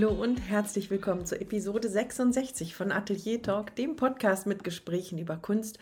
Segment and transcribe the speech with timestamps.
[0.00, 5.36] Hallo und herzlich willkommen zur Episode 66 von Atelier Talk, dem Podcast mit Gesprächen über
[5.38, 5.80] Kunst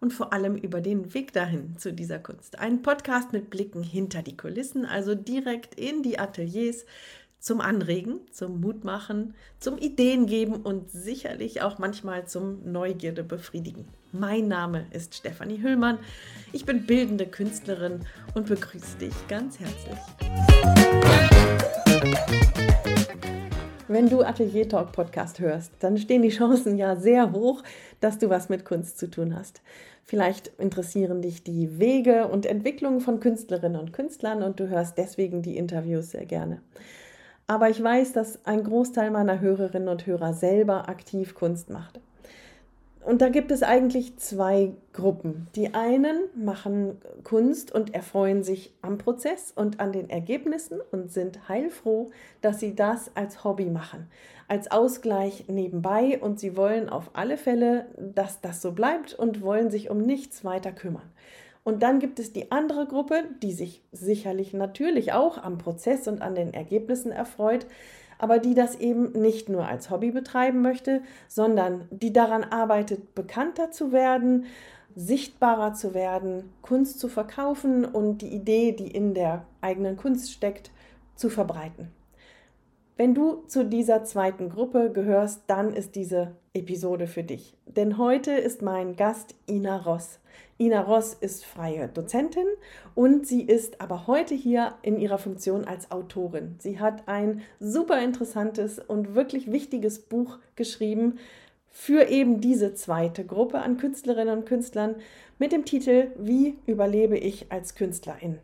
[0.00, 2.58] und vor allem über den Weg dahin zu dieser Kunst.
[2.58, 6.86] Ein Podcast mit Blicken hinter die Kulissen, also direkt in die Ateliers
[7.40, 13.86] zum Anregen, zum Mutmachen, zum Ideen geben und sicherlich auch manchmal zum Neugierde befriedigen.
[14.12, 15.98] Mein Name ist Stefanie Hüllmann.
[16.54, 19.98] Ich bin bildende Künstlerin und begrüße dich ganz herzlich.
[23.90, 27.62] Wenn du Atelier Talk Podcast hörst, dann stehen die Chancen ja sehr hoch,
[28.00, 29.62] dass du was mit Kunst zu tun hast.
[30.04, 35.40] Vielleicht interessieren dich die Wege und Entwicklungen von Künstlerinnen und Künstlern und du hörst deswegen
[35.40, 36.60] die Interviews sehr gerne.
[37.46, 41.98] Aber ich weiß, dass ein Großteil meiner Hörerinnen und Hörer selber aktiv Kunst macht.
[43.08, 45.46] Und da gibt es eigentlich zwei Gruppen.
[45.56, 51.48] Die einen machen Kunst und erfreuen sich am Prozess und an den Ergebnissen und sind
[51.48, 52.10] heilfroh,
[52.42, 54.10] dass sie das als Hobby machen,
[54.46, 59.70] als Ausgleich nebenbei und sie wollen auf alle Fälle, dass das so bleibt und wollen
[59.70, 61.10] sich um nichts weiter kümmern.
[61.64, 66.20] Und dann gibt es die andere Gruppe, die sich sicherlich natürlich auch am Prozess und
[66.20, 67.64] an den Ergebnissen erfreut,
[68.18, 73.70] aber die das eben nicht nur als Hobby betreiben möchte, sondern die daran arbeitet, bekannter
[73.70, 74.46] zu werden,
[74.94, 80.70] sichtbarer zu werden, Kunst zu verkaufen und die Idee, die in der eigenen Kunst steckt,
[81.14, 81.92] zu verbreiten.
[82.98, 87.56] Wenn du zu dieser zweiten Gruppe gehörst, dann ist diese Episode für dich.
[87.64, 90.18] Denn heute ist mein Gast Ina Ross.
[90.58, 92.48] Ina Ross ist freie Dozentin
[92.96, 96.56] und sie ist aber heute hier in ihrer Funktion als Autorin.
[96.58, 101.20] Sie hat ein super interessantes und wirklich wichtiges Buch geschrieben
[101.70, 104.96] für eben diese zweite Gruppe an Künstlerinnen und Künstlern
[105.38, 108.40] mit dem Titel Wie überlebe ich als Künstlerin?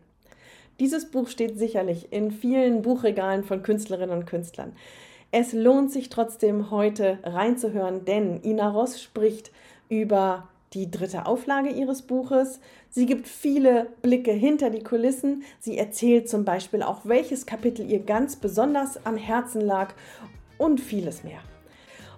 [0.81, 4.73] Dieses Buch steht sicherlich in vielen Buchregalen von Künstlerinnen und Künstlern.
[5.31, 9.53] Es lohnt sich trotzdem heute reinzuhören, denn Ina Ross spricht
[9.89, 12.61] über die dritte Auflage ihres Buches.
[12.91, 15.45] Sie gibt viele Blicke hinter die Kulissen.
[15.61, 19.95] Sie erzählt zum Beispiel auch, welches Kapitel ihr ganz besonders am Herzen lag
[20.59, 21.41] und vieles mehr.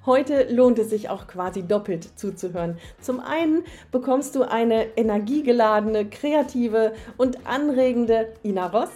[0.07, 2.79] Heute lohnt es sich auch quasi doppelt zuzuhören.
[3.01, 8.91] Zum einen bekommst du eine energiegeladene, kreative und anregende Ina Ross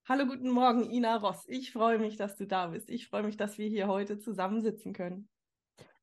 [0.09, 1.45] Hallo, guten Morgen, Ina Ross.
[1.47, 2.89] Ich freue mich, dass du da bist.
[2.89, 5.29] Ich freue mich, dass wir hier heute zusammensitzen können.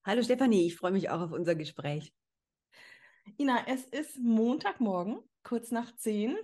[0.07, 2.15] Hallo Stefanie, ich freue mich auch auf unser Gespräch.
[3.41, 6.37] Ina, es ist Montagmorgen, kurz nach zehn.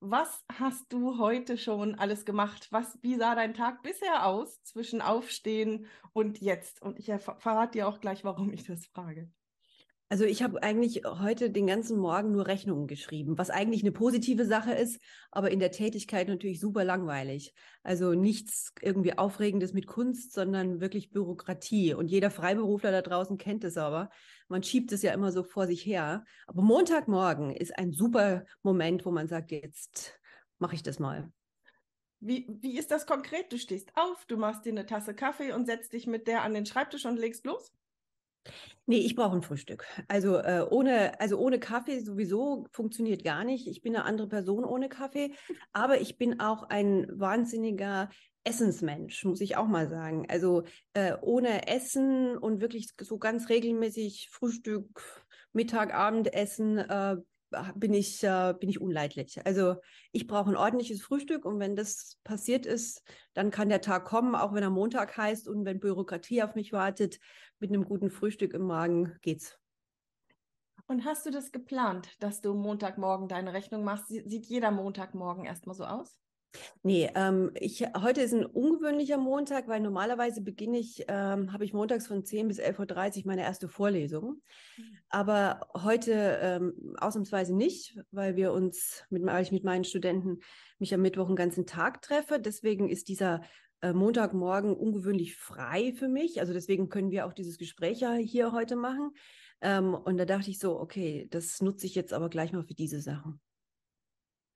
[0.00, 2.68] Was hast du heute schon alles gemacht?
[2.72, 6.82] Was, wie sah dein Tag bisher aus zwischen Aufstehen und jetzt?
[6.82, 9.32] Und ich verrate dir auch gleich, warum ich das frage.
[10.12, 14.44] Also ich habe eigentlich heute den ganzen Morgen nur Rechnungen geschrieben, was eigentlich eine positive
[14.44, 15.00] Sache ist,
[15.30, 17.54] aber in der Tätigkeit natürlich super langweilig.
[17.84, 21.94] Also nichts irgendwie Aufregendes mit Kunst, sondern wirklich Bürokratie.
[21.94, 24.10] Und jeder Freiberufler da draußen kennt es aber.
[24.48, 26.24] Man schiebt es ja immer so vor sich her.
[26.48, 30.18] Aber Montagmorgen ist ein super Moment, wo man sagt, jetzt
[30.58, 31.30] mache ich das mal.
[32.18, 33.52] Wie, wie ist das konkret?
[33.52, 36.52] Du stehst auf, du machst dir eine Tasse Kaffee und setzt dich mit der an
[36.52, 37.72] den Schreibtisch und legst los?
[38.86, 39.86] Nee, ich brauche ein Frühstück.
[40.08, 43.68] Also, äh, ohne, also ohne Kaffee sowieso funktioniert gar nicht.
[43.68, 45.32] Ich bin eine andere Person ohne Kaffee,
[45.72, 48.08] aber ich bin auch ein wahnsinniger
[48.42, 50.26] Essensmensch, muss ich auch mal sagen.
[50.28, 50.64] Also
[50.94, 55.02] äh, ohne Essen und wirklich so ganz regelmäßig Frühstück,
[55.52, 57.16] Mittag, Abendessen äh,
[57.74, 59.44] bin ich, äh, bin ich unleidlich.
[59.44, 59.76] Also
[60.12, 63.02] ich brauche ein ordentliches Frühstück und wenn das passiert ist,
[63.34, 66.72] dann kann der Tag kommen, auch wenn er Montag heißt und wenn Bürokratie auf mich
[66.72, 67.18] wartet,
[67.58, 69.58] mit einem guten Frühstück im Magen geht's.
[70.86, 74.08] Und hast du das geplant, dass du Montagmorgen deine Rechnung machst?
[74.08, 76.18] Sieht jeder Montagmorgen erstmal so aus?
[76.82, 81.72] Nee, ähm, ich, heute ist ein ungewöhnlicher Montag, weil normalerweise beginne ich, ähm, habe ich
[81.72, 84.42] montags von 10 bis 11.30 Uhr meine erste Vorlesung.
[84.76, 84.98] Mhm.
[85.08, 90.40] Aber heute ähm, ausnahmsweise nicht, weil wir uns, mit, weil ich mit meinen Studenten
[90.78, 92.40] mich am Mittwoch einen ganzen Tag treffe.
[92.40, 93.42] Deswegen ist dieser
[93.82, 96.40] äh, Montagmorgen ungewöhnlich frei für mich.
[96.40, 99.10] Also deswegen können wir auch dieses Gespräch ja hier heute machen.
[99.60, 102.74] Ähm, und da dachte ich so, okay, das nutze ich jetzt aber gleich mal für
[102.74, 103.40] diese Sachen.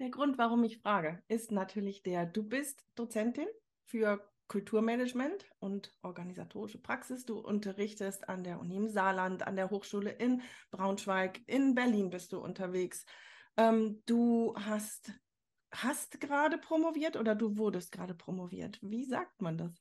[0.00, 3.46] Der Grund, warum ich frage, ist natürlich der, du bist Dozentin
[3.84, 7.24] für Kulturmanagement und organisatorische Praxis.
[7.24, 12.32] Du unterrichtest an der Uni im Saarland, an der Hochschule in Braunschweig, in Berlin bist
[12.32, 13.04] du unterwegs.
[13.56, 15.12] Ähm, du hast,
[15.70, 18.80] hast gerade promoviert oder du wurdest gerade promoviert.
[18.82, 19.80] Wie sagt man das?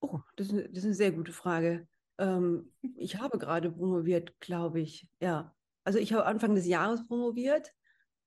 [0.00, 1.86] Oh, das ist, das ist eine sehr gute Frage.
[2.18, 5.08] Ähm, ich habe gerade promoviert, glaube ich.
[5.20, 5.54] Ja.
[5.84, 7.72] Also ich habe Anfang des Jahres promoviert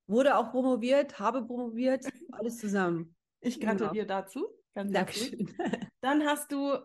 [0.09, 3.15] wurde auch promoviert, habe promoviert, alles zusammen.
[3.41, 3.73] Ich genau.
[3.73, 4.21] gratuliere genau.
[4.21, 4.47] dazu.
[4.75, 5.49] Ganz Dankeschön.
[6.01, 6.77] Dann hast du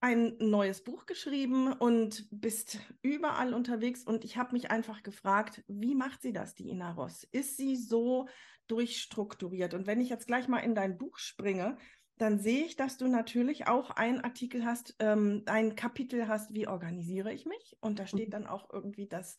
[0.00, 4.02] ein neues Buch geschrieben und bist überall unterwegs.
[4.02, 7.24] Und ich habe mich einfach gefragt, wie macht sie das, die Ina Ross?
[7.32, 8.26] Ist sie so
[8.66, 9.74] durchstrukturiert?
[9.74, 11.76] Und wenn ich jetzt gleich mal in dein Buch springe,
[12.16, 16.66] dann sehe ich, dass du natürlich auch einen Artikel hast, ähm, ein Kapitel hast, wie
[16.66, 17.76] organisiere ich mich?
[17.80, 18.32] Und da steht mhm.
[18.32, 19.36] dann auch irgendwie das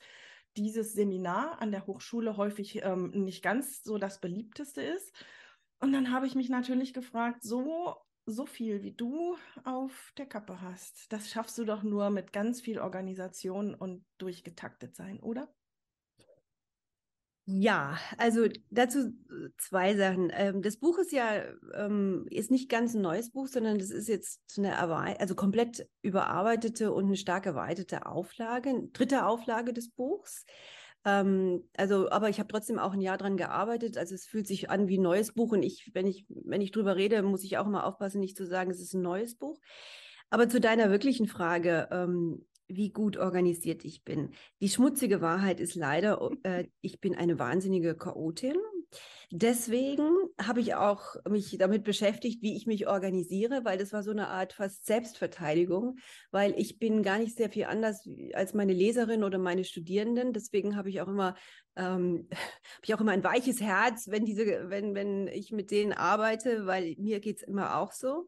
[0.57, 5.13] dieses Seminar an der Hochschule häufig ähm, nicht ganz so das beliebteste ist.
[5.79, 7.95] Und dann habe ich mich natürlich gefragt, so,
[8.25, 12.61] so viel wie du auf der Kappe hast, das schaffst du doch nur mit ganz
[12.61, 15.53] viel Organisation und durchgetaktet sein, oder?
[17.53, 19.11] Ja, also dazu
[19.57, 20.31] zwei Sachen.
[20.33, 21.43] Ähm, das Buch ist ja
[21.73, 24.77] ähm, ist nicht ganz ein neues Buch, sondern das ist jetzt eine
[25.19, 30.45] also komplett überarbeitete und eine stark erweiterte Auflage, dritte Auflage des Buchs.
[31.03, 33.97] Ähm, also, aber ich habe trotzdem auch ein Jahr dran gearbeitet.
[33.97, 36.71] Also es fühlt sich an wie ein neues Buch und ich, wenn ich, wenn ich
[36.71, 39.59] drüber rede, muss ich auch immer aufpassen, nicht zu sagen, es ist ein neues Buch.
[40.29, 41.89] Aber zu deiner wirklichen Frage,
[42.75, 44.31] wie gut organisiert ich bin.
[44.61, 48.55] Die schmutzige Wahrheit ist leider, äh, ich bin eine wahnsinnige Chaotin.
[49.33, 50.09] Deswegen
[50.41, 54.27] habe ich auch mich damit beschäftigt, wie ich mich organisiere, weil das war so eine
[54.27, 55.99] Art fast Selbstverteidigung,
[56.31, 60.33] weil ich bin gar nicht sehr viel anders als meine Leserin oder meine Studierenden.
[60.33, 61.35] Deswegen habe ich auch immer
[61.77, 65.93] ähm, habe ich auch immer ein weiches Herz, wenn diese, wenn wenn ich mit denen
[65.93, 68.27] arbeite, weil mir geht es immer auch so.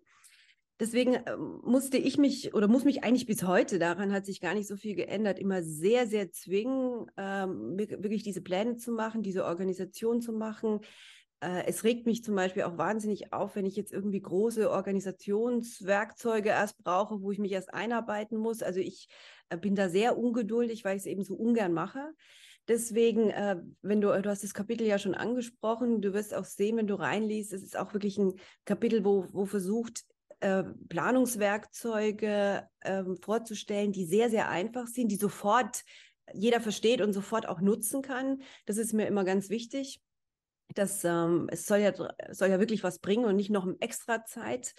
[0.79, 4.55] Deswegen ähm, musste ich mich oder muss mich eigentlich bis heute, daran hat sich gar
[4.55, 9.45] nicht so viel geändert, immer sehr, sehr zwingen, ähm, wirklich diese Pläne zu machen, diese
[9.45, 10.79] Organisation zu machen.
[11.41, 16.49] Äh, es regt mich zum Beispiel auch wahnsinnig auf, wenn ich jetzt irgendwie große Organisationswerkzeuge
[16.49, 18.63] erst brauche, wo ich mich erst einarbeiten muss.
[18.63, 19.07] Also ich
[19.49, 22.13] äh, bin da sehr ungeduldig, weil ich es eben so ungern mache.
[22.67, 26.77] Deswegen, äh, wenn du, du hast das Kapitel ja schon angesprochen, du wirst auch sehen,
[26.77, 28.33] wenn du reinliest, es ist auch wirklich ein
[28.63, 30.05] Kapitel, wo, wo versucht,
[30.43, 35.83] äh, Planungswerkzeuge äh, vorzustellen, die sehr, sehr einfach sind, die sofort
[36.33, 38.41] jeder versteht und sofort auch nutzen kann.
[38.65, 40.01] Das ist mir immer ganz wichtig.
[40.75, 41.93] Das, ähm, es soll ja,
[42.31, 44.73] soll ja wirklich was bringen und nicht noch extra Zeit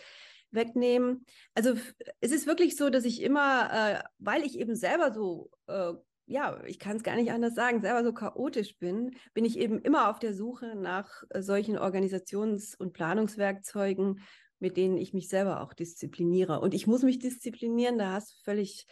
[0.50, 1.24] wegnehmen.
[1.54, 1.74] Also
[2.20, 5.92] es ist wirklich so, dass ich immer, äh, weil ich eben selber so, äh,
[6.26, 9.80] ja, ich kann es gar nicht anders sagen, selber so chaotisch bin, bin ich eben
[9.80, 14.20] immer auf der Suche nach äh, solchen Organisations- und Planungswerkzeugen,
[14.58, 16.60] mit denen ich mich selber auch diszipliniere.
[16.60, 18.86] Und ich muss mich disziplinieren, da hast du völlig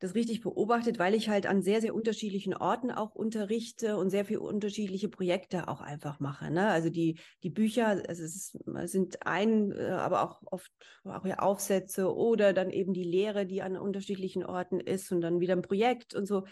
[0.00, 4.24] das richtig beobachtet, weil ich halt an sehr, sehr unterschiedlichen Orten auch unterrichte und sehr
[4.24, 6.50] viele unterschiedliche Projekte auch einfach mache.
[6.50, 6.68] Ne?
[6.68, 8.58] Also die, die Bücher, also es, ist,
[8.90, 10.72] sind ein, äh, aber auch oft
[11.04, 15.38] auch ja Aufsätze oder dann eben die Lehre, die an unterschiedlichen Orten ist und dann
[15.38, 16.46] wieder ein Projekt und so.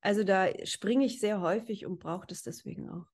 [0.00, 3.06] Also da springe ich sehr häufig und brauche das deswegen auch.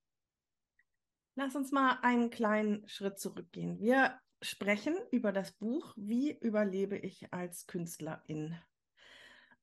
[1.35, 3.79] Lass uns mal einen kleinen Schritt zurückgehen.
[3.79, 8.57] Wir sprechen über das Buch Wie überlebe ich als Künstlerin?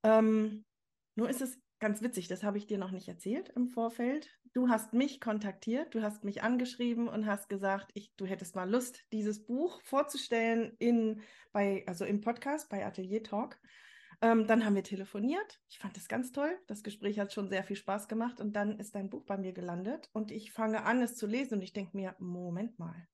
[0.04, 0.66] Ähm,
[1.16, 4.30] nur ist es ganz witzig, das habe ich dir noch nicht erzählt im Vorfeld.
[4.54, 8.70] Du hast mich kontaktiert, du hast mich angeschrieben und hast gesagt, ich, du hättest mal
[8.70, 13.60] Lust, dieses Buch vorzustellen in, bei, also im Podcast bei Atelier Talk.
[14.22, 15.60] Ähm, dann haben wir telefoniert.
[15.70, 16.58] Ich fand das ganz toll.
[16.68, 18.40] Das Gespräch hat schon sehr viel Spaß gemacht.
[18.40, 21.56] Und dann ist dein Buch bei mir gelandet und ich fange an, es zu lesen
[21.56, 23.08] und ich denke mir, Moment mal,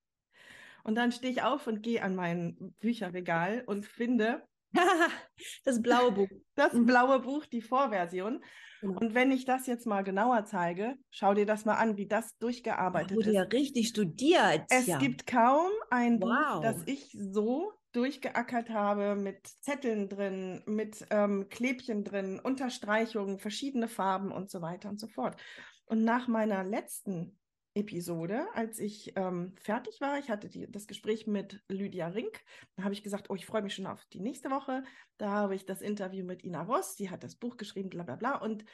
[0.89, 4.41] und dann stehe ich auf und gehe an mein Bücherregal und finde
[5.63, 6.27] das blaue Buch.
[6.55, 6.87] Das mhm.
[6.87, 8.43] blaue Buch, die Vorversion.
[8.81, 8.99] Genau.
[8.99, 12.35] Und wenn ich das jetzt mal genauer zeige, schau dir das mal an, wie das
[12.39, 13.35] durchgearbeitet wurde ist.
[13.35, 14.63] ja richtig studiert.
[14.71, 14.97] Es ja.
[14.97, 16.55] gibt kaum ein wow.
[16.55, 23.87] Buch, das ich so durchgeackert habe mit Zetteln drin, mit ähm, Klebchen drin, Unterstreichungen, verschiedene
[23.87, 25.39] Farben und so weiter und so fort.
[25.85, 27.38] Und nach meiner letzten
[27.79, 30.19] Episode, als ich ähm, fertig war.
[30.19, 32.43] Ich hatte die, das Gespräch mit Lydia Rink.
[32.75, 34.83] Da habe ich gesagt, oh, ich freue mich schon auf die nächste Woche.
[35.17, 38.15] Da habe ich das Interview mit Ina Ross, die hat das Buch geschrieben, bla bla
[38.15, 38.35] bla.
[38.35, 38.65] Und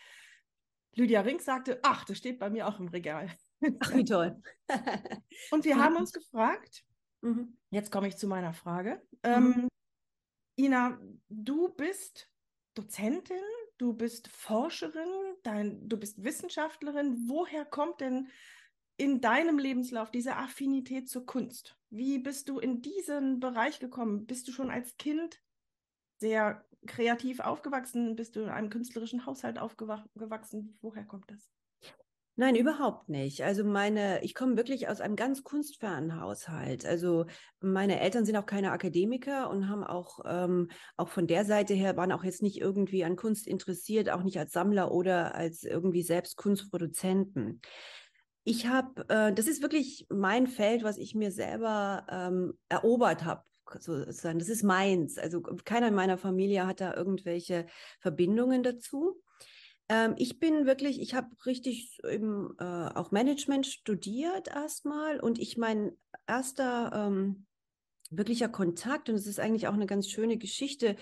[0.95, 3.29] Lydia Rink sagte, ach, das steht bei mir auch im Regal.
[3.79, 4.41] Ach, wie toll.
[5.51, 6.83] Und wir haben uns gefragt,
[7.21, 7.57] mhm.
[7.69, 9.01] jetzt komme ich zu meiner Frage.
[9.24, 9.67] Ähm, mhm.
[10.57, 12.29] Ina, du bist
[12.75, 13.41] Dozentin,
[13.77, 15.09] du bist Forscherin,
[15.43, 17.25] dein, du bist Wissenschaftlerin.
[17.27, 18.29] Woher kommt denn
[18.97, 21.77] in deinem Lebenslauf diese Affinität zur Kunst?
[21.89, 24.25] Wie bist du in diesen Bereich gekommen?
[24.25, 25.41] Bist du schon als Kind
[26.17, 28.15] sehr kreativ aufgewachsen?
[28.15, 30.77] Bist du in einem künstlerischen Haushalt aufgewachsen?
[30.81, 31.49] Woher kommt das?
[32.37, 33.43] Nein, überhaupt nicht.
[33.43, 36.85] Also meine, ich komme wirklich aus einem ganz kunstfernen Haushalt.
[36.85, 37.27] Also
[37.61, 41.95] meine Eltern sind auch keine Akademiker und haben auch, ähm, auch von der Seite her
[41.95, 46.03] waren auch jetzt nicht irgendwie an Kunst interessiert, auch nicht als Sammler oder als irgendwie
[46.03, 47.61] selbst Kunstproduzenten.
[48.47, 53.43] Ich habe, äh, das ist wirklich mein Feld, was ich mir selber ähm, erobert habe
[53.79, 54.37] sozusagen.
[54.37, 55.17] Das ist meins.
[55.17, 57.65] Also keiner in meiner Familie hat da irgendwelche
[57.99, 59.19] Verbindungen dazu.
[59.89, 65.57] Ähm, ich bin wirklich, ich habe richtig eben, äh, auch Management studiert erstmal und ich
[65.57, 65.97] mein
[66.27, 67.47] erster ähm,
[68.11, 70.95] wirklicher Kontakt und es ist eigentlich auch eine ganz schöne Geschichte,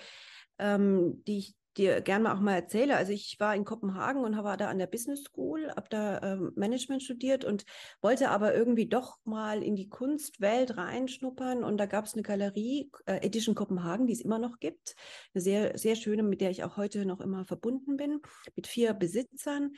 [0.58, 2.96] ähm, die ich dir gerne auch mal erzähle.
[2.96, 6.52] Also ich war in Kopenhagen und war da an der Business School, habe da ähm,
[6.56, 7.64] Management studiert und
[8.00, 11.64] wollte aber irgendwie doch mal in die Kunstwelt reinschnuppern.
[11.64, 14.96] Und da gab es eine Galerie, äh, Edition Kopenhagen, die es immer noch gibt.
[15.34, 18.20] Eine sehr, sehr schöne, mit der ich auch heute noch immer verbunden bin,
[18.56, 19.74] mit vier Besitzern.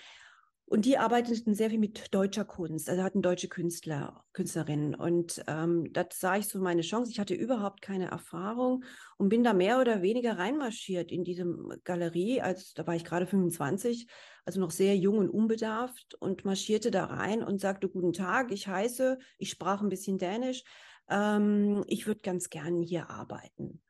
[0.69, 4.97] Und die arbeiteten sehr viel mit deutscher Kunst, also hatten deutsche Künstler, Künstlerinnen.
[4.97, 7.13] Und ähm, das sah ich so meine Chance.
[7.13, 8.85] Ich hatte überhaupt keine Erfahrung
[9.17, 11.47] und bin da mehr oder weniger reinmarschiert in diese
[11.85, 12.41] Galerie.
[12.41, 14.09] Als da war ich gerade 25,
[14.45, 18.67] also noch sehr jung und unbedarft und marschierte da rein und sagte: Guten Tag, ich
[18.67, 20.65] heiße, ich sprach ein bisschen Dänisch.
[21.09, 23.81] Ähm, ich würde ganz gern hier arbeiten.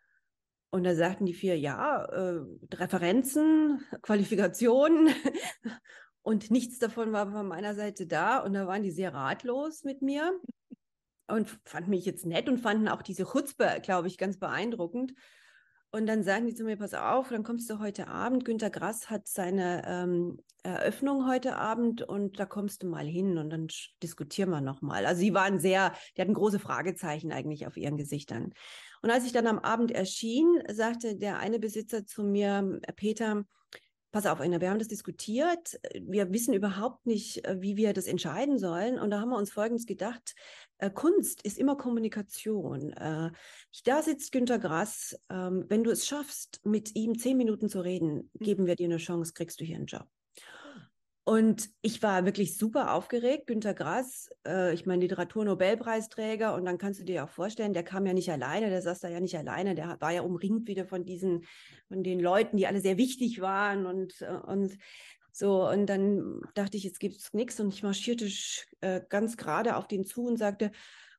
[0.69, 2.41] Und da sagten die vier, ja, äh,
[2.75, 5.09] Referenzen, Qualifikationen.
[6.27, 8.41] Und nichts davon war von meiner Seite da.
[8.41, 10.37] Und da waren die sehr ratlos mit mir
[11.29, 15.15] und fanden mich jetzt nett und fanden auch diese Chutzpe, glaube ich, ganz beeindruckend.
[15.93, 18.45] Und dann sagen die zu mir, pass auf, dann kommst du heute Abend.
[18.45, 23.51] Günter Grass hat seine ähm, Eröffnung heute Abend und da kommst du mal hin und
[23.51, 23.69] dann
[24.03, 25.07] diskutieren wir nochmal.
[25.07, 28.53] Also sie waren sehr, die hatten große Fragezeichen eigentlich auf ihren Gesichtern.
[29.01, 33.45] Und als ich dann am Abend erschien, sagte der eine Besitzer zu mir, Peter,
[34.13, 35.79] pass auf, Ina, wir haben das diskutiert.
[36.01, 38.99] Wir wissen überhaupt nicht, äh, wie wir das entscheiden sollen.
[38.99, 40.35] Und da haben wir uns Folgendes gedacht.
[40.79, 42.93] Äh, Kunst ist immer Kommunikation.
[42.93, 43.31] Äh,
[43.85, 45.19] da sitzt Günter Grass.
[45.31, 48.45] Ähm, wenn du es schaffst, mit ihm zehn Minuten zu reden, mhm.
[48.45, 50.07] geben wir dir eine Chance, kriegst du hier einen Job.
[51.29, 53.49] Und ich war wirklich super aufgeregt.
[53.49, 58.07] Günter Grass, äh, ich meine Literaturnobelpreisträger, und dann kannst du dir auch vorstellen, der kam
[58.07, 61.05] ja nicht alleine, der saß da ja nicht alleine, der war ja umringt wieder von
[61.05, 61.45] diesen,
[61.89, 64.79] von den Leuten, die alle sehr wichtig waren und, äh, und
[65.33, 65.69] so.
[65.69, 68.29] Und dann dachte ich, jetzt gibt's nichts und ich marschierte
[68.81, 70.71] äh, ganz gerade auf den zu und sagte,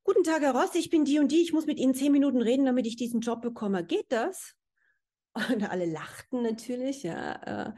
[0.05, 2.41] Guten Tag, Herr Ross, ich bin die und die, ich muss mit Ihnen zehn Minuten
[2.41, 3.83] reden, damit ich diesen Job bekomme.
[3.85, 4.53] Geht das?
[5.53, 7.67] Und alle lachten natürlich, ja.
[7.67, 7.73] Äh,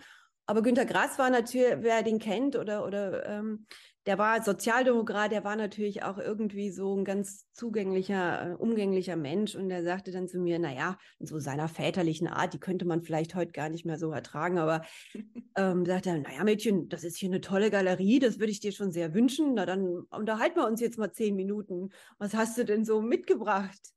[0.50, 3.68] aber Günter Grass war natürlich, wer den kennt oder, oder ähm,
[4.08, 9.53] der war Sozialdemokrat, der war natürlich auch irgendwie so ein ganz zugänglicher, äh, umgänglicher Mensch
[9.53, 13.03] und der sagte dann zu mir, naja, in so seiner väterlichen Art, die könnte man
[13.03, 14.82] vielleicht heute gar nicht mehr so ertragen, aber
[15.56, 18.72] ähm, sagte er, naja, Mädchen, das ist hier eine tolle Galerie, das würde ich dir
[18.72, 19.53] schon sehr wünschen.
[19.53, 21.91] Na, dann unterhalten wir uns jetzt mal zehn Minuten.
[22.18, 23.91] Was hast du denn so mitgebracht?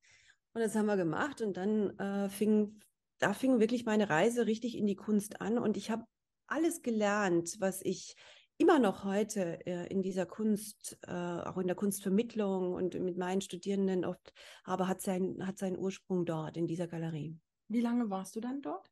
[0.52, 2.78] Und das haben wir gemacht und dann äh, fing,
[3.21, 6.04] da fing wirklich meine Reise richtig in die Kunst an und ich habe
[6.52, 8.14] alles gelernt, was ich
[8.59, 13.40] immer noch heute äh, in dieser Kunst, äh, auch in der Kunstvermittlung und mit meinen
[13.40, 14.32] Studierenden oft
[14.64, 17.37] habe, hat, sein, hat seinen Ursprung dort, in dieser Galerie.
[17.68, 18.88] Wie lange warst du dann dort?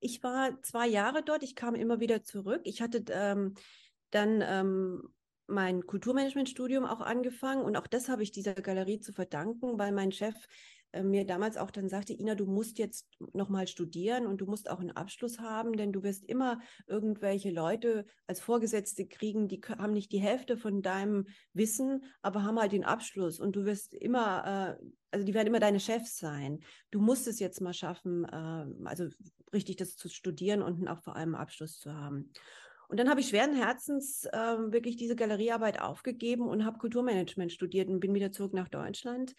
[0.00, 2.60] Ich war zwei Jahre dort, ich kam immer wieder zurück.
[2.64, 3.54] Ich hatte ähm,
[4.10, 5.02] dann ähm,
[5.48, 10.12] mein Kulturmanagementstudium auch angefangen und auch das habe ich dieser Galerie zu verdanken, weil mein
[10.12, 10.36] Chef
[10.92, 14.70] äh, mir damals auch dann sagte, Ina, du musst jetzt nochmal studieren und du musst
[14.70, 19.92] auch einen Abschluss haben, denn du wirst immer irgendwelche Leute als Vorgesetzte kriegen, die haben
[19.92, 24.78] nicht die Hälfte von deinem Wissen, aber haben halt den Abschluss und du wirst immer,
[24.80, 26.60] äh, also die werden immer deine Chefs sein.
[26.90, 29.08] Du musst es jetzt mal schaffen, äh, also
[29.52, 32.32] richtig das zu studieren und auch vor allem einen Abschluss zu haben.
[32.88, 37.90] Und dann habe ich schweren Herzens äh, wirklich diese Galeriearbeit aufgegeben und habe Kulturmanagement studiert
[37.90, 39.34] und bin wieder zurück nach Deutschland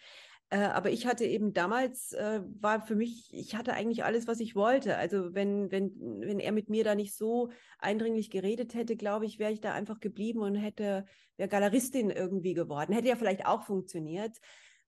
[0.50, 4.40] Äh, aber ich hatte eben damals, äh, war für mich, ich hatte eigentlich alles, was
[4.40, 4.96] ich wollte.
[4.96, 9.38] Also wenn, wenn, wenn er mit mir da nicht so eindringlich geredet hätte, glaube ich,
[9.38, 12.92] wäre ich da einfach geblieben und hätte, wäre Galeristin irgendwie geworden.
[12.92, 14.38] Hätte ja vielleicht auch funktioniert.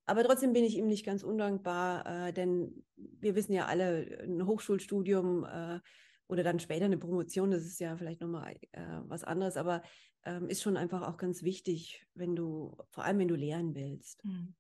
[0.05, 4.45] Aber trotzdem bin ich ihm nicht ganz undankbar, äh, denn wir wissen ja alle, ein
[4.45, 5.79] Hochschulstudium äh,
[6.27, 9.83] oder dann später eine Promotion, das ist ja vielleicht nochmal äh, was anderes, aber
[10.25, 14.25] ähm, ist schon einfach auch ganz wichtig, wenn du, vor allem wenn du lernen willst.
[14.25, 14.55] Hm.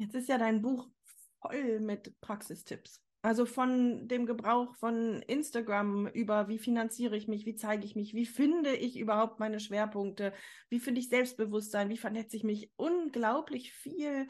[0.00, 0.88] Jetzt ist ja dein Buch
[1.42, 3.02] voll mit Praxistipps.
[3.20, 8.14] Also von dem Gebrauch von Instagram über wie finanziere ich mich, wie zeige ich mich,
[8.14, 10.32] wie finde ich überhaupt meine Schwerpunkte,
[10.70, 12.72] wie finde ich Selbstbewusstsein, wie vernetze ich mich.
[12.76, 14.26] Unglaublich viel,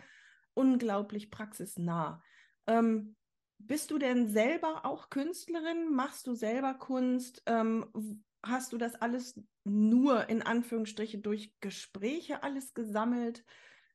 [0.55, 2.21] unglaublich praxisnah.
[2.67, 3.15] Ähm,
[3.59, 5.95] bist du denn selber auch Künstlerin?
[5.95, 7.45] Machst du selber Kunst?
[7.47, 13.45] Ähm, hast du das alles nur in Anführungsstriche durch Gespräche alles gesammelt?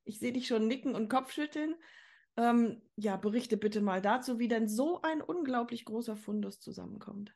[0.06, 1.76] Ich sehe dich schon nicken und Kopfschütteln.
[2.38, 7.34] Ähm, ja, berichte bitte mal dazu, wie denn so ein unglaublich großer Fundus zusammenkommt.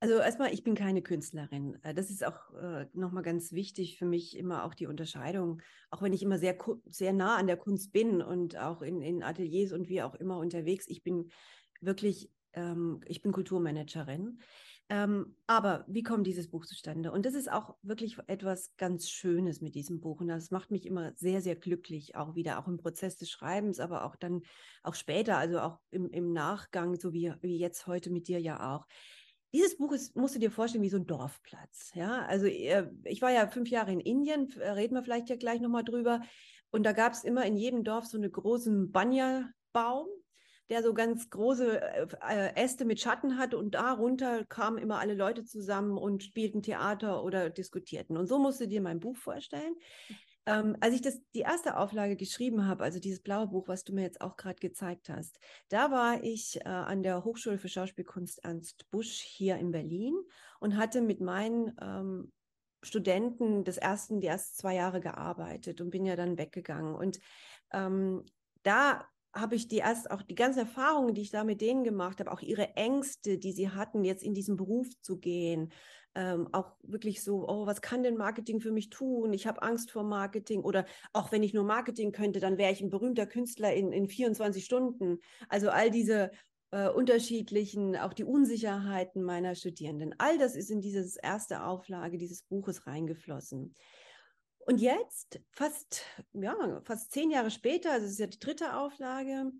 [0.00, 1.76] Also erstmal, ich bin keine Künstlerin.
[1.82, 6.02] Äh, das ist auch äh, nochmal ganz wichtig für mich, immer auch die Unterscheidung, auch
[6.02, 9.72] wenn ich immer sehr, sehr nah an der Kunst bin und auch in, in Ateliers
[9.72, 10.86] und wie auch immer unterwegs.
[10.88, 11.30] Ich bin
[11.80, 14.40] wirklich, ähm, ich bin Kulturmanagerin.
[14.90, 17.12] Ähm, aber wie kommt dieses Buch zustande?
[17.12, 20.20] Und das ist auch wirklich etwas ganz Schönes mit diesem Buch.
[20.20, 23.80] Und das macht mich immer sehr, sehr glücklich, auch wieder, auch im Prozess des Schreibens,
[23.80, 24.42] aber auch dann,
[24.82, 28.74] auch später, also auch im, im Nachgang, so wie, wie jetzt heute mit dir ja
[28.74, 28.86] auch.
[29.52, 31.92] Dieses Buch ist, musst du dir vorstellen, wie so ein Dorfplatz.
[31.94, 35.36] Ja, also äh, ich war ja fünf Jahre in Indien, äh, reden wir vielleicht ja
[35.36, 36.22] gleich nochmal drüber.
[36.70, 40.06] Und da gab es immer in jedem Dorf so einen großen Banya-Baum
[40.70, 41.80] der so ganz große
[42.28, 47.24] äh, Äste mit Schatten hatte und darunter kamen immer alle Leute zusammen und spielten Theater
[47.24, 48.16] oder diskutierten.
[48.16, 49.74] Und so musst du dir mein Buch vorstellen.
[50.46, 53.92] Ähm, als ich das, die erste Auflage geschrieben habe, also dieses blaue Buch, was du
[53.92, 58.44] mir jetzt auch gerade gezeigt hast, da war ich äh, an der Hochschule für Schauspielkunst
[58.44, 60.14] Ernst Busch hier in Berlin
[60.58, 62.32] und hatte mit meinen ähm,
[62.82, 66.94] Studenten des ersten, die ersten zwei Jahre gearbeitet und bin ja dann weggegangen.
[66.94, 67.18] Und
[67.72, 68.24] ähm,
[68.62, 72.20] da habe ich die erst auch die ganzen Erfahrungen, die ich da mit denen gemacht
[72.20, 75.72] habe, auch ihre Ängste, die sie hatten, jetzt in diesen Beruf zu gehen,
[76.14, 79.32] ähm, auch wirklich so, oh, was kann denn Marketing für mich tun?
[79.32, 82.80] Ich habe Angst vor Marketing oder auch wenn ich nur Marketing könnte, dann wäre ich
[82.80, 85.18] ein berühmter Künstler in, in 24 Stunden.
[85.48, 86.30] Also all diese
[86.70, 90.14] äh, unterschiedlichen, auch die Unsicherheiten meiner Studierenden.
[90.18, 93.74] All das ist in dieses erste Auflage dieses Buches reingeflossen.
[94.66, 99.50] Und jetzt, fast, ja, fast zehn Jahre später, also es ist ja die dritte Auflage,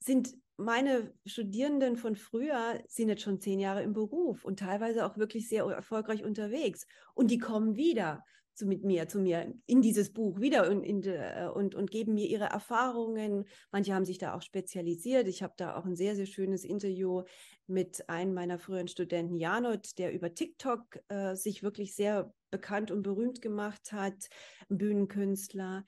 [0.00, 5.16] sind meine Studierenden von früher sind jetzt schon zehn Jahre im Beruf und teilweise auch
[5.16, 6.86] wirklich sehr erfolgreich unterwegs.
[7.14, 8.24] Und die kommen wieder
[8.58, 12.14] zu, mit mir, zu mir in dieses Buch wieder und, in, äh, und, und geben
[12.14, 13.46] mir ihre Erfahrungen.
[13.70, 15.28] Manche haben sich da auch spezialisiert.
[15.28, 17.22] Ich habe da auch ein sehr, sehr schönes Interview
[17.66, 23.02] mit einem meiner früheren Studenten, Janot, der über TikTok äh, sich wirklich sehr bekannt und
[23.02, 24.28] berühmt gemacht hat,
[24.68, 25.84] Bühnenkünstler.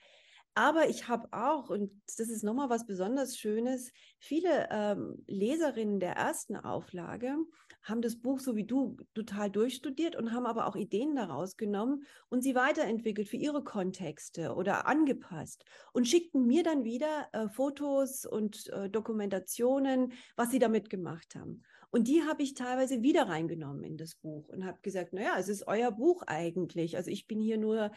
[0.53, 6.13] Aber ich habe auch, und das ist nochmal was besonders Schönes, viele ähm, Leserinnen der
[6.13, 7.37] ersten Auflage
[7.83, 12.03] haben das Buch so wie du total durchstudiert und haben aber auch Ideen daraus genommen
[12.29, 18.25] und sie weiterentwickelt für ihre Kontexte oder angepasst und schickten mir dann wieder äh, Fotos
[18.25, 21.63] und äh, Dokumentationen, was sie damit gemacht haben.
[21.91, 25.49] Und die habe ich teilweise wieder reingenommen in das Buch und habe gesagt, naja, es
[25.49, 26.95] ist euer Buch eigentlich.
[26.95, 27.91] Also ich bin hier nur,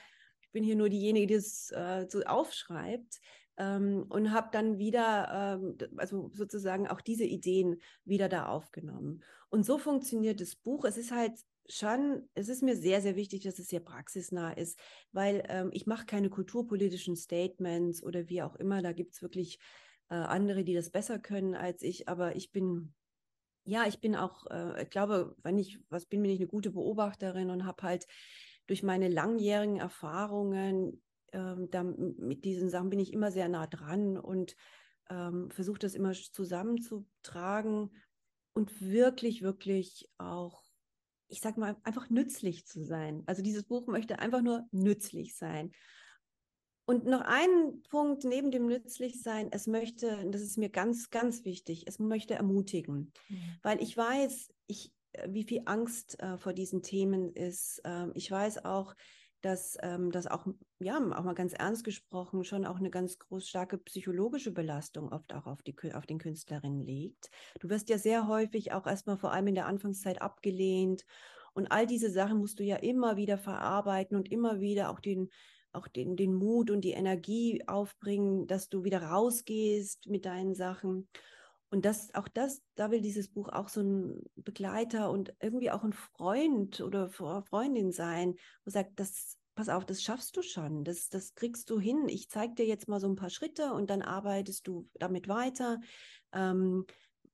[0.53, 3.20] bin hier nur diejenige, die es äh, so aufschreibt.
[3.57, 9.23] Ähm, und habe dann wieder, ähm, also sozusagen auch diese Ideen wieder da aufgenommen.
[9.49, 10.85] Und so funktioniert das Buch.
[10.85, 11.33] Es ist halt
[11.69, 14.79] schon, es ist mir sehr, sehr wichtig, dass es sehr praxisnah ist,
[15.12, 18.83] weil ähm, ich mache keine kulturpolitischen Statements oder wie auch immer.
[18.83, 19.59] Da gibt es wirklich
[20.11, 22.09] äh, andere, die das besser können als ich.
[22.09, 22.95] Aber ich bin
[23.64, 26.71] ja, ich bin auch, äh, ich glaube, wenn ich was bin, bin ich eine gute
[26.71, 28.07] Beobachterin und habe halt
[28.67, 31.03] durch meine langjährigen Erfahrungen
[31.35, 34.57] ähm, da, mit diesen Sachen bin ich immer sehr nah dran und
[35.11, 37.90] ähm, versuche das immer zusammenzutragen
[38.55, 40.62] und wirklich, wirklich auch,
[41.29, 43.23] ich sag mal, einfach nützlich zu sein.
[43.27, 45.73] Also dieses Buch möchte einfach nur nützlich sein.
[46.87, 51.85] Und noch ein Punkt neben dem Nützlichsein, es möchte, das ist mir ganz, ganz wichtig,
[51.87, 53.59] es möchte ermutigen, mhm.
[53.62, 57.81] weil ich weiß, ich, äh, wie viel Angst äh, vor diesen Themen ist.
[57.85, 58.94] Ähm, ich weiß auch,
[59.44, 60.46] dass ähm, das auch,
[60.78, 65.35] ja, auch mal ganz ernst gesprochen, schon auch eine ganz groß starke psychologische Belastung oft
[65.35, 67.30] auch auf, die, auf den Künstlerinnen liegt.
[67.61, 71.04] Du wirst ja sehr häufig auch erstmal vor allem in der Anfangszeit abgelehnt
[71.52, 75.30] und all diese Sachen musst du ja immer wieder verarbeiten und immer wieder auch den
[75.74, 81.09] auch den, den Mut und die Energie aufbringen, dass du wieder rausgehst mit deinen Sachen.
[81.74, 85.82] Und das, auch das, da will dieses Buch auch so ein Begleiter und irgendwie auch
[85.82, 91.08] ein Freund oder Freundin sein, wo sagt, das, pass auf, das schaffst du schon, das,
[91.08, 92.08] das kriegst du hin.
[92.08, 95.80] Ich zeige dir jetzt mal so ein paar Schritte und dann arbeitest du damit weiter.
[96.32, 96.87] Ähm,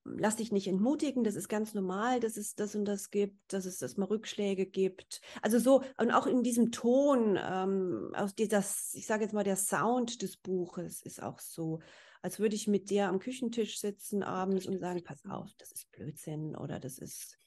[0.05, 3.66] lass dich nicht entmutigen, das ist ganz normal, dass es das und das gibt, dass
[3.66, 5.20] es das mal Rückschläge gibt.
[5.42, 8.61] Also so, und auch in diesem Ton, ähm, aus dieser,
[8.94, 11.81] ich sage jetzt mal, der Sound des Buches ist auch so,
[12.23, 15.91] als würde ich mit dir am Küchentisch sitzen abends und sagen, pass auf, das ist
[15.93, 17.39] Blödsinn oder das ist,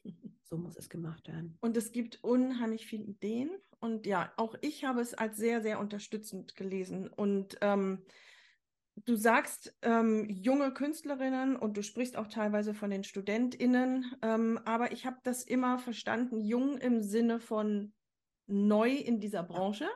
[0.43, 1.57] so muss es gemacht werden.
[1.61, 3.49] Und es gibt unheimlich viele Ideen.
[3.79, 7.09] Und ja, auch ich habe es als sehr, sehr unterstützend gelesen.
[7.09, 8.03] Und ähm,
[9.05, 14.91] Du sagst ähm, junge Künstlerinnen und du sprichst auch teilweise von den StudentInnen, ähm, aber
[14.91, 17.91] ich habe das immer verstanden, jung im Sinne von
[18.47, 19.87] neu in dieser Branche.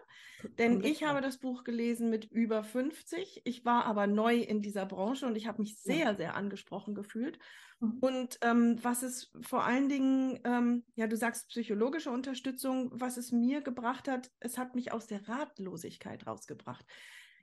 [0.60, 3.42] Denn ich habe das Buch gelesen mit über 50.
[3.46, 7.40] Ich war aber neu in dieser Branche und ich habe mich sehr, sehr angesprochen gefühlt.
[7.80, 7.98] Mhm.
[8.00, 13.32] Und ähm, was es vor allen Dingen, ähm, ja, du sagst psychologische Unterstützung, was es
[13.32, 16.86] mir gebracht hat, es hat mich aus der Ratlosigkeit rausgebracht.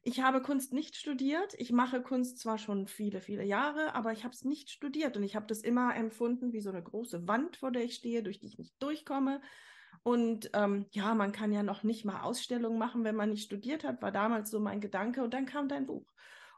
[0.07, 1.55] Ich habe Kunst nicht studiert.
[1.57, 5.23] Ich mache Kunst zwar schon viele, viele Jahre, aber ich habe es nicht studiert und
[5.23, 8.39] ich habe das immer empfunden wie so eine große Wand, vor der ich stehe, durch
[8.39, 9.41] die ich nicht durchkomme.
[10.03, 13.85] Und ähm, ja, man kann ja noch nicht mal Ausstellungen machen, wenn man nicht studiert
[13.85, 15.23] hat, war damals so mein Gedanke.
[15.23, 16.07] Und dann kam dein Buch.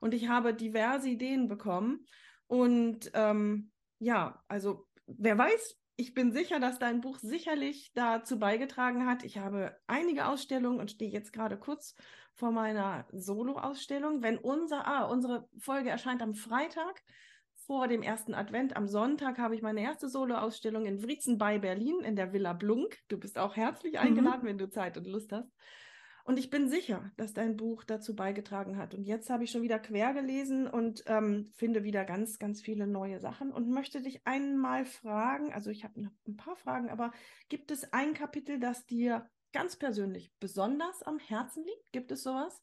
[0.00, 2.06] Und ich habe diverse Ideen bekommen.
[2.46, 9.06] Und ähm, ja, also wer weiß, ich bin sicher, dass dein Buch sicherlich dazu beigetragen
[9.06, 9.24] hat.
[9.24, 11.94] Ich habe einige Ausstellungen und stehe jetzt gerade kurz
[12.34, 14.22] vor meiner Solo-Ausstellung.
[14.22, 17.02] Wenn unser, ah, unsere Folge erscheint am Freitag
[17.66, 22.00] vor dem ersten Advent, am Sonntag habe ich meine erste Solo-Ausstellung in Wriezen bei Berlin
[22.04, 22.98] in der Villa Blunk.
[23.08, 23.98] Du bist auch herzlich mhm.
[23.98, 24.46] eingeladen, mhm.
[24.46, 25.52] wenn du Zeit und Lust hast.
[26.24, 28.94] Und ich bin sicher, dass dein Buch dazu beigetragen hat.
[28.94, 32.86] Und jetzt habe ich schon wieder quer gelesen und ähm, finde wieder ganz, ganz viele
[32.86, 37.12] neue Sachen und möchte dich einmal fragen, also ich habe noch ein paar Fragen, aber
[37.48, 41.92] gibt es ein Kapitel, das dir ganz persönlich besonders am Herzen liegt?
[41.92, 42.60] Gibt es sowas?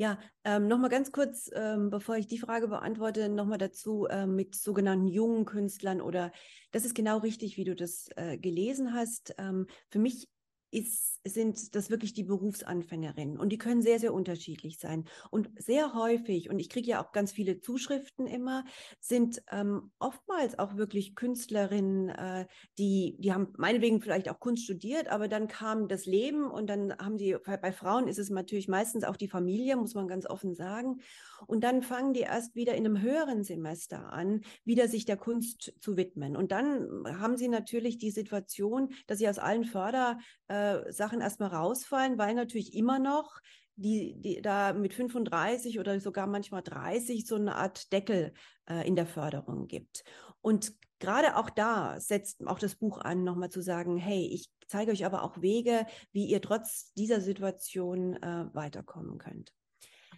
[0.00, 4.54] Ja, ähm, nochmal ganz kurz, ähm, bevor ich die Frage beantworte, nochmal dazu äh, mit
[4.54, 6.30] sogenannten jungen Künstlern oder
[6.70, 9.34] das ist genau richtig, wie du das äh, gelesen hast.
[9.38, 10.28] Ähm, für mich
[10.70, 15.04] ist, sind das wirklich die Berufsanfängerinnen und die können sehr, sehr unterschiedlich sein.
[15.30, 18.64] Und sehr häufig, und ich kriege ja auch ganz viele Zuschriften immer,
[19.00, 22.46] sind ähm, oftmals auch wirklich Künstlerinnen, äh,
[22.78, 26.96] die, die haben meinetwegen vielleicht auch Kunst studiert, aber dann kam das Leben und dann
[26.98, 30.54] haben die, bei Frauen ist es natürlich meistens auch die Familie, muss man ganz offen
[30.54, 31.00] sagen.
[31.46, 35.72] Und dann fangen die erst wieder in einem höheren Semester an, wieder sich der Kunst
[35.80, 36.36] zu widmen.
[36.36, 42.18] Und dann haben sie natürlich die Situation, dass sie aus allen Förder äh, erstmal rausfallen,
[42.18, 43.40] weil natürlich immer noch
[43.76, 48.32] die, die da mit 35 oder sogar manchmal 30 so eine Art Deckel
[48.68, 50.02] äh, in der Förderung gibt.
[50.40, 54.90] Und gerade auch da setzt auch das Buch an, nochmal zu sagen, hey, ich zeige
[54.90, 59.52] euch aber auch Wege, wie ihr trotz dieser Situation äh, weiterkommen könnt.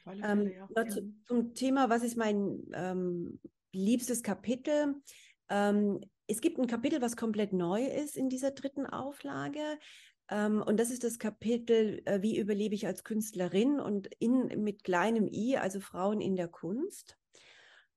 [0.07, 0.89] Ähm, Fälle, ja.
[0.89, 3.41] zu, zum Thema, was ist mein ähm,
[3.73, 4.95] liebstes Kapitel?
[5.49, 9.79] Ähm, es gibt ein Kapitel, was komplett neu ist in dieser dritten Auflage.
[10.31, 14.85] Ähm, und das ist das Kapitel, äh, wie überlebe ich als Künstlerin und in, mit
[14.85, 17.17] kleinem i, also Frauen in der Kunst.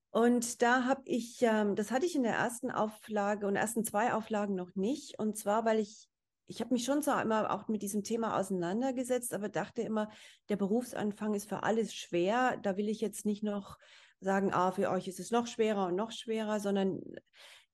[0.10, 4.14] Und da habe ich, ähm, das hatte ich in der ersten Auflage und ersten zwei
[4.14, 5.18] Auflagen noch nicht.
[5.20, 6.08] Und zwar, weil ich,
[6.48, 10.10] ich habe mich schon zwar immer auch mit diesem Thema auseinandergesetzt, aber dachte immer,
[10.50, 12.58] der Berufsanfang ist für alles schwer.
[12.62, 13.78] Da will ich jetzt nicht noch
[14.20, 17.02] sagen, ah, für euch ist es noch schwerer und noch schwerer, sondern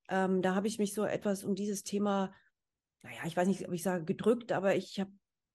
[0.08, 2.32] ähm, da habe ich mich so etwas um dieses Thema
[3.02, 5.10] naja, ich weiß nicht, ob ich sage gedrückt, aber ich habe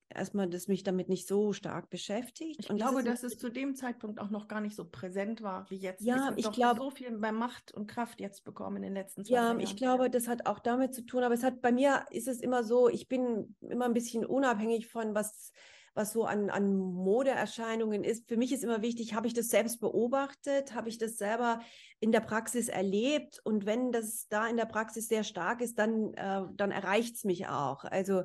[0.10, 2.60] erstmal das mich damit nicht so stark beschäftigt.
[2.60, 5.42] Ich und glaube, das dass es zu dem Zeitpunkt auch noch gar nicht so präsent
[5.42, 6.02] war wie jetzt.
[6.02, 9.36] Ja, ich glaube so viel bei Macht und Kraft jetzt bekommen in den letzten zwei
[9.36, 9.60] ja, Jahren.
[9.60, 11.24] Ja, ich glaube, das hat auch damit zu tun.
[11.24, 14.88] Aber es hat bei mir ist es immer so, ich bin immer ein bisschen unabhängig
[14.88, 15.52] von was
[15.96, 18.28] was so an, an Modeerscheinungen ist.
[18.28, 21.62] Für mich ist immer wichtig, habe ich das selbst beobachtet, habe ich das selber
[22.02, 26.14] in der Praxis erlebt und wenn das da in der Praxis sehr stark ist, dann,
[26.14, 27.86] äh, dann erreicht es mich auch.
[27.86, 28.24] Also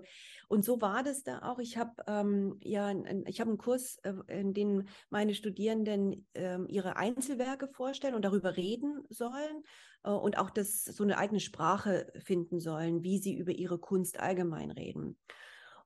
[0.48, 1.60] und so war das da auch.
[1.60, 2.92] Ich habe ähm, ja,
[3.26, 8.56] ich habe einen Kurs, äh, in dem meine Studierenden äh, ihre Einzelwerke vorstellen und darüber
[8.56, 9.62] reden sollen
[10.02, 14.18] äh, und auch das so eine eigene Sprache finden sollen, wie sie über ihre Kunst
[14.18, 15.16] allgemein reden.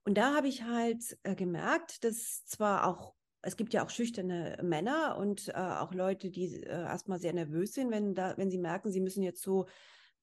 [0.05, 4.59] Und da habe ich halt äh, gemerkt, dass zwar auch, es gibt ja auch schüchterne
[4.63, 8.59] Männer und äh, auch Leute, die äh, erstmal sehr nervös sind, wenn, da, wenn sie
[8.59, 9.67] merken, sie müssen jetzt so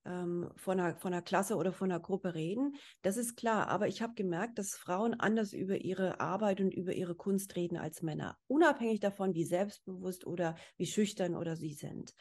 [0.06, 2.76] ähm, von, einer, von einer Klasse oder von einer Gruppe reden.
[3.02, 3.68] Das ist klar.
[3.70, 7.78] Aber ich habe gemerkt, dass Frauen anders über ihre Arbeit und über ihre Kunst reden
[7.78, 8.38] als Männer.
[8.48, 12.14] Unabhängig davon, wie selbstbewusst oder wie schüchtern oder sie sind.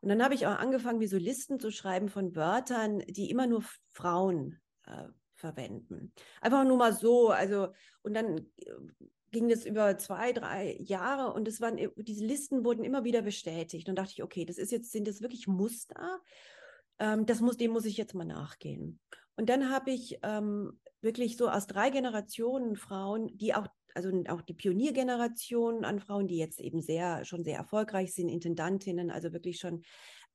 [0.00, 3.46] Und dann habe ich auch angefangen, wie so Listen zu schreiben von Wörtern, die immer
[3.46, 5.08] nur Frauen äh,
[5.42, 6.12] verwenden.
[6.40, 7.28] Einfach nur mal so.
[7.28, 7.68] Also,
[8.02, 8.72] und dann äh,
[9.32, 13.88] ging das über zwei, drei Jahre und es waren, diese Listen wurden immer wieder bestätigt.
[13.88, 16.20] Und dachte ich, okay, das ist jetzt, sind das wirklich Muster?
[16.98, 19.00] Ähm, das muss, dem muss ich jetzt mal nachgehen.
[19.36, 24.40] Und dann habe ich ähm, wirklich so aus drei Generationen Frauen, die auch also auch
[24.40, 29.58] die Pioniergeneration an Frauen, die jetzt eben sehr, schon sehr erfolgreich sind, Intendantinnen, also wirklich
[29.58, 29.82] schon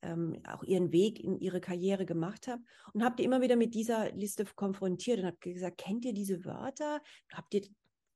[0.01, 2.62] ähm, auch ihren Weg in ihre Karriere gemacht habe
[2.93, 6.45] und habe die immer wieder mit dieser Liste konfrontiert und habe gesagt, kennt ihr diese
[6.45, 7.01] Wörter?
[7.33, 7.62] Habt ihr,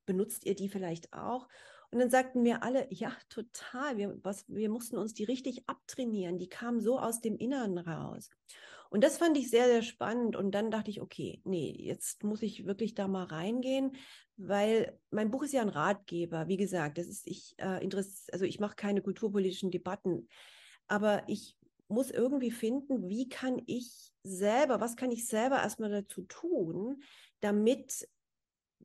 [0.05, 1.47] benutzt ihr die vielleicht auch?
[1.91, 3.97] Und dann sagten mir alle, ja, total.
[3.97, 6.37] Wir, was, wir mussten uns die richtig abtrainieren.
[6.37, 8.29] Die kamen so aus dem Inneren raus.
[8.89, 10.35] Und das fand ich sehr, sehr spannend.
[10.37, 13.91] Und dann dachte ich, okay, nee, jetzt muss ich wirklich da mal reingehen,
[14.37, 16.47] weil mein Buch ist ja ein Ratgeber.
[16.47, 17.89] Wie gesagt, das ist, ich äh,
[18.31, 20.27] also ich mache keine kulturpolitischen Debatten,
[20.87, 21.57] aber ich
[21.91, 27.03] muss irgendwie finden, wie kann ich selber, was kann ich selber erstmal dazu tun,
[27.39, 28.07] damit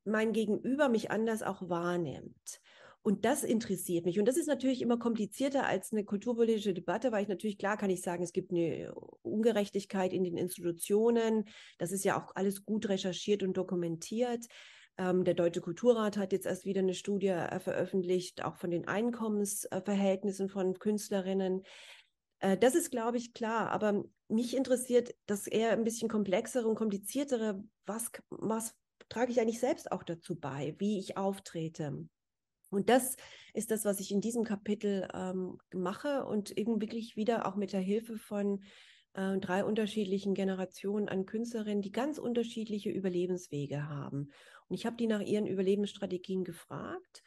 [0.05, 2.61] mein Gegenüber mich anders auch wahrnimmt.
[3.07, 4.19] Und das interessiert mich.
[4.19, 7.89] Und das ist natürlich immer komplizierter als eine kulturpolitische Debatte, weil ich natürlich, klar kann
[7.89, 8.93] ich sagen, es gibt eine
[9.23, 11.45] Ungerechtigkeit in den Institutionen.
[11.79, 14.47] Das ist ja auch alles gut recherchiert und dokumentiert.
[14.99, 18.89] Ähm, der Deutsche Kulturrat hat jetzt erst wieder eine Studie äh, veröffentlicht, auch von den
[18.89, 21.63] Einkommensverhältnissen von Künstlerinnen.
[22.41, 23.71] Äh, das ist, glaube ich, klar.
[23.71, 27.63] Aber mich interessiert das eher ein bisschen komplexere und kompliziertere.
[27.87, 28.75] Was, was
[29.09, 32.09] trage ich eigentlich selbst auch dazu bei, wie ich auftrete?
[32.71, 33.17] Und das
[33.55, 37.73] ist das, was ich in diesem Kapitel ähm, mache und eben wirklich wieder auch mit
[37.73, 38.65] der Hilfe von
[39.15, 44.31] äh, drei unterschiedlichen Generationen an Künstlerinnen, die ganz unterschiedliche Überlebenswege haben.
[44.69, 47.23] Und ich habe die nach ihren Überlebensstrategien gefragt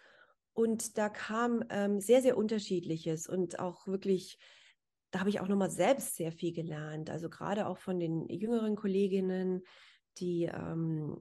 [0.54, 4.38] und da kam ähm, sehr, sehr unterschiedliches und auch wirklich,
[5.12, 7.10] da habe ich auch nochmal selbst sehr viel gelernt.
[7.10, 9.64] Also gerade auch von den jüngeren Kolleginnen,
[10.18, 11.18] die ähm,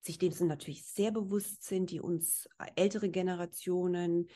[0.00, 4.28] sich dem natürlich sehr bewusst sind, die uns äh, ältere Generationen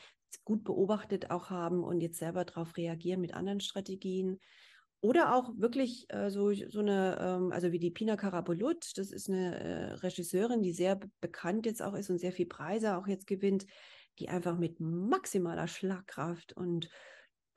[0.43, 4.39] gut beobachtet auch haben und jetzt selber darauf reagieren mit anderen Strategien.
[4.99, 9.29] Oder auch wirklich äh, so, so eine, ähm, also wie die Pina Karabulut, das ist
[9.29, 13.27] eine äh, Regisseurin, die sehr bekannt jetzt auch ist und sehr viel Preise auch jetzt
[13.27, 13.65] gewinnt,
[14.19, 16.89] die einfach mit maximaler Schlagkraft und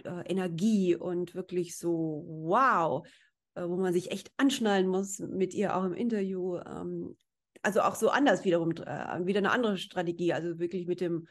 [0.04, 3.06] äh, Energie und wirklich so, wow,
[3.54, 7.16] äh, wo man sich echt anschnallen muss mit ihr auch im Interview, ähm,
[7.62, 11.26] also auch so anders wiederum, äh, wieder eine andere Strategie, also wirklich mit dem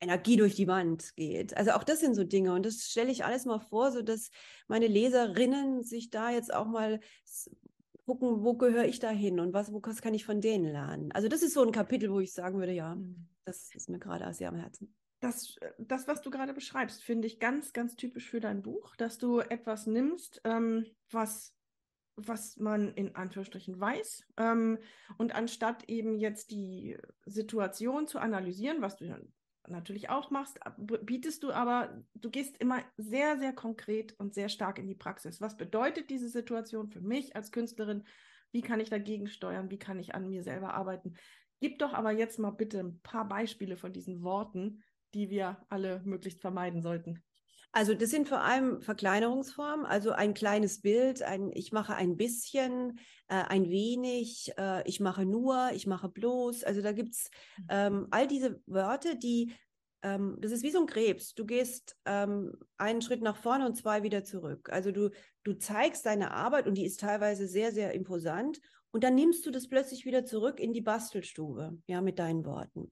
[0.00, 1.56] Energie durch die Wand geht.
[1.56, 4.30] Also auch das sind so Dinge und das stelle ich alles mal vor, so dass
[4.68, 7.00] meine Leserinnen sich da jetzt auch mal
[8.04, 11.12] gucken, wo gehöre ich da hin und was, was kann ich von denen lernen.
[11.12, 13.28] Also das ist so ein Kapitel, wo ich sagen würde, ja, mhm.
[13.44, 14.94] das ist mir gerade sehr am Herzen.
[15.20, 19.18] Das, das, was du gerade beschreibst, finde ich ganz, ganz typisch für dein Buch, dass
[19.18, 21.56] du etwas nimmst, ähm, was
[22.16, 24.24] was man in Anführungsstrichen weiß.
[24.38, 24.78] Ähm,
[25.18, 29.14] und anstatt eben jetzt die Situation zu analysieren, was du
[29.68, 34.78] natürlich auch machst, bietest du aber, du gehst immer sehr, sehr konkret und sehr stark
[34.78, 35.40] in die Praxis.
[35.40, 38.04] Was bedeutet diese Situation für mich als Künstlerin?
[38.52, 39.70] Wie kann ich dagegen steuern?
[39.70, 41.14] Wie kann ich an mir selber arbeiten?
[41.60, 44.82] Gib doch aber jetzt mal bitte ein paar Beispiele von diesen Worten,
[45.16, 47.22] die wir alle möglichst vermeiden sollten.
[47.72, 52.98] Also das sind vor allem Verkleinerungsformen, also ein kleines Bild, ein, ich mache ein bisschen,
[53.28, 56.64] äh, ein wenig, äh, ich mache nur, ich mache bloß.
[56.64, 57.64] Also da gibt es mhm.
[57.68, 59.52] ähm, all diese Wörter, die,
[60.02, 61.34] ähm, das ist wie so ein Krebs.
[61.34, 64.70] Du gehst ähm, einen Schritt nach vorne und zwei wieder zurück.
[64.70, 65.10] Also du,
[65.44, 68.60] du zeigst deine Arbeit und die ist teilweise sehr, sehr imposant.
[68.90, 72.90] Und dann nimmst du das plötzlich wieder zurück in die Bastelstube, ja, mit deinen Worten.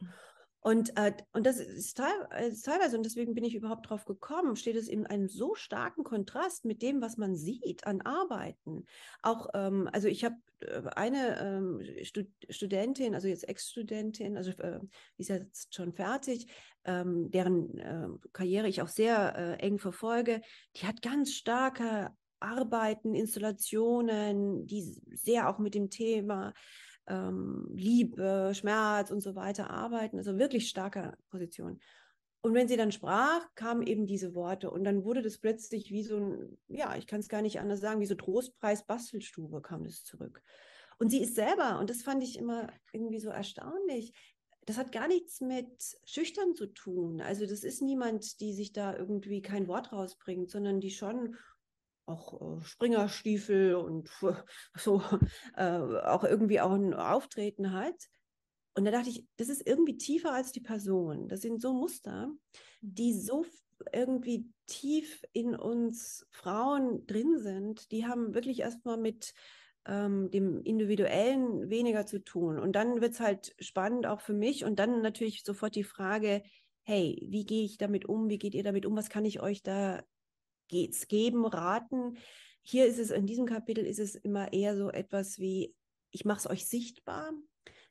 [0.66, 4.77] Und, äh, und das äh, ist, teilweise, und deswegen bin ich überhaupt drauf gekommen, steht
[4.77, 8.87] es in einem so starken Kontrast mit dem, was man sieht an Arbeiten.
[9.20, 14.81] Auch, ähm, also ich habe äh, eine ähm, Stud Studentin, also jetzt Ex-Studentin, also äh,
[15.18, 16.46] ist jetzt schon fertig,
[16.87, 20.40] ähm, deren äh, Karriere ich auch sehr äh, eng verfolge,
[20.77, 24.81] die hat ganz starke Arbeiten, Installationen, die
[25.12, 26.55] sehr auch mit dem Thema
[27.07, 31.81] ähm, Liebe, Schmerz und so weiter arbeiten, also wirklich starke Position.
[32.43, 36.03] Und wenn sie dann sprach, kamen eben diese Worte und dann wurde das plötzlich wie
[36.03, 39.85] so ein, ja, ich kann es gar nicht anders sagen, wie so Trostpreis Bastelstube kam
[39.85, 40.43] das zurück.
[40.99, 44.12] Und sie ist selber, und das fand ich immer irgendwie so erstaunlich,
[44.67, 45.69] das hat gar nichts mit
[46.05, 47.21] Schüchtern zu tun.
[47.21, 51.37] Also das ist niemand, die sich da irgendwie kein Wort rausbringt, sondern die schon
[52.07, 54.11] auch äh, Springerstiefel und
[54.77, 55.03] so
[55.57, 58.09] äh, auch irgendwie auch ein Auftreten hat.
[58.77, 61.29] Und da dachte ich, das ist irgendwie tiefer als die Person.
[61.29, 62.29] Das sind so Muster,
[62.81, 63.21] die mhm.
[63.21, 63.47] so
[63.93, 67.90] irgendwie tief in uns Frauen drin sind.
[67.93, 69.35] Die haben wirklich erstmal mit
[69.87, 72.59] ähm, dem Individuellen weniger zu tun.
[72.59, 74.64] Und dann wird es halt spannend auch für mich.
[74.64, 76.43] Und dann natürlich sofort die Frage,
[76.83, 78.29] hey, wie gehe ich damit um?
[78.29, 78.97] Wie geht ihr damit um?
[78.97, 80.03] Was kann ich euch da
[80.68, 82.16] geht's geben, raten?
[82.62, 85.74] Hier ist es, in diesem Kapitel ist es immer eher so etwas wie,
[86.11, 87.33] ich mache es euch sichtbar,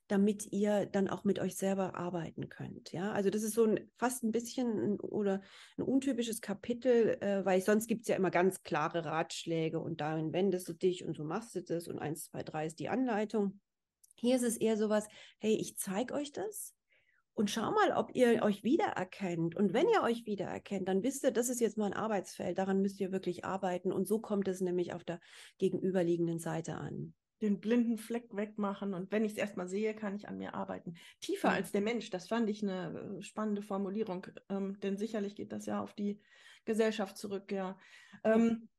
[0.07, 2.91] damit ihr dann auch mit euch selber arbeiten könnt.
[2.91, 5.41] Ja, also das ist so ein fast ein bisschen ein, oder
[5.77, 10.33] ein untypisches Kapitel, äh, weil sonst gibt es ja immer ganz klare Ratschläge und darin
[10.33, 13.59] wendest du dich und so machst du das und eins, zwei, drei ist die Anleitung.
[14.15, 15.07] Hier ist es eher sowas,
[15.39, 16.73] hey, ich zeige euch das
[17.33, 19.55] und schau mal, ob ihr euch wiedererkennt.
[19.55, 22.81] Und wenn ihr euch wiedererkennt, dann wisst ihr, das ist jetzt mal ein Arbeitsfeld, daran
[22.81, 23.91] müsst ihr wirklich arbeiten.
[23.91, 25.19] Und so kommt es nämlich auf der
[25.57, 30.29] gegenüberliegenden Seite an den blinden Fleck wegmachen und wenn ich es erstmal sehe, kann ich
[30.29, 30.95] an mir arbeiten.
[31.19, 31.55] Tiefer ja.
[31.55, 35.65] als der Mensch, das fand ich eine äh, spannende Formulierung, ähm, denn sicherlich geht das
[35.65, 36.21] ja auf die
[36.63, 37.77] Gesellschaft zurück, ja.
[38.23, 38.69] Ähm,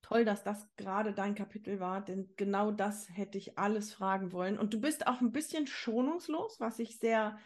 [0.00, 4.58] toll, dass das gerade dein Kapitel war, denn genau das hätte ich alles fragen wollen.
[4.58, 7.38] Und du bist auch ein bisschen schonungslos, was ich sehr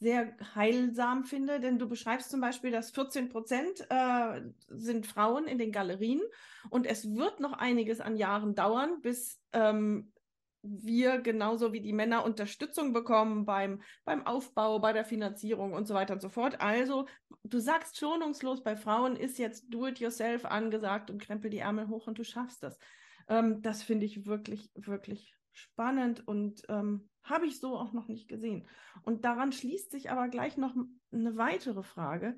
[0.00, 5.58] sehr heilsam finde, denn du beschreibst zum Beispiel, dass 14 Prozent äh, sind Frauen in
[5.58, 6.22] den Galerien
[6.70, 10.10] und es wird noch einiges an Jahren dauern, bis ähm,
[10.62, 15.94] wir genauso wie die Männer Unterstützung bekommen beim, beim Aufbau, bei der Finanzierung und so
[15.94, 16.60] weiter und so fort.
[16.60, 17.06] Also,
[17.44, 22.18] du sagst schonungslos, bei Frauen ist jetzt Do-it-yourself angesagt und krempel die Ärmel hoch und
[22.18, 22.78] du schaffst das.
[23.28, 28.28] Ähm, das finde ich wirklich, wirklich spannend und ähm, habe ich so auch noch nicht
[28.28, 28.66] gesehen.
[29.02, 30.74] Und daran schließt sich aber gleich noch
[31.12, 32.36] eine weitere Frage.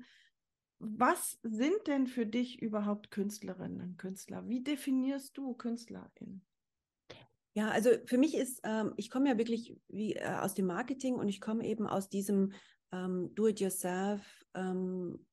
[0.79, 4.47] Was sind denn für dich überhaupt Künstlerinnen und Künstler?
[4.47, 6.43] Wie definierst du Künstlerin?
[7.53, 11.15] Ja, also für mich ist, ähm, ich komme ja wirklich wie äh, aus dem Marketing
[11.15, 12.51] und ich komme eben aus diesem
[12.91, 15.25] ähm, Do-it-yourself ähm,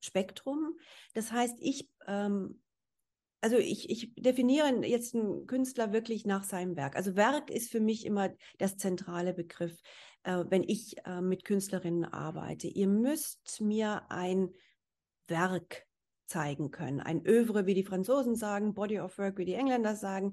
[0.00, 0.76] Spektrum.
[1.14, 2.60] Das heißt, ich ähm,
[3.46, 6.96] also ich, ich definiere jetzt einen Künstler wirklich nach seinem Werk.
[6.96, 9.80] Also Werk ist für mich immer das zentrale Begriff,
[10.24, 12.66] äh, wenn ich äh, mit Künstlerinnen arbeite.
[12.66, 14.50] Ihr müsst mir ein
[15.28, 15.86] Werk
[16.26, 20.32] zeigen können, ein Övre, wie die Franzosen sagen, Body of Work, wie die Engländer sagen.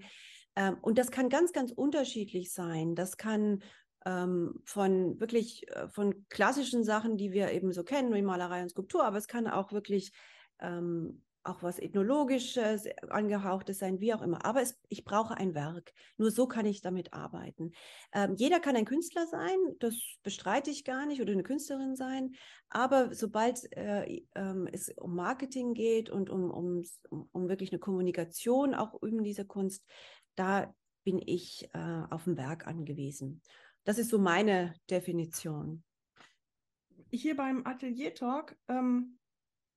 [0.56, 2.95] Ähm, und das kann ganz, ganz unterschiedlich sein.
[2.95, 3.62] Das kann
[4.08, 8.69] ähm, von wirklich äh, von klassischen Sachen, die wir eben so kennen, wie Malerei und
[8.69, 10.13] Skulptur, aber es kann auch wirklich
[10.60, 14.46] ähm, auch was Ethnologisches, angehauchtes sein, wie auch immer.
[14.46, 15.94] Aber es, ich brauche ein Werk.
[16.18, 17.72] Nur so kann ich damit arbeiten.
[18.14, 22.36] Ähm, jeder kann ein Künstler sein, das bestreite ich gar nicht, oder eine Künstlerin sein.
[22.70, 26.84] Aber sobald äh, ähm, es um Marketing geht und um, um,
[27.32, 29.86] um wirklich eine Kommunikation auch in dieser Kunst,
[30.36, 33.42] da bin ich äh, auf ein Werk angewiesen.
[33.84, 35.84] Das ist so meine Definition.
[37.12, 39.20] Hier beim Atelier Talk ähm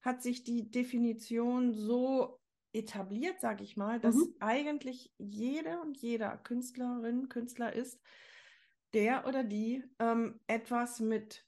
[0.07, 2.41] hat sich die Definition so
[2.73, 4.35] etabliert, sage ich mal, dass mhm.
[4.39, 8.01] eigentlich jede und jeder Künstlerin, Künstler ist,
[8.95, 11.45] der oder die ähm, etwas mit,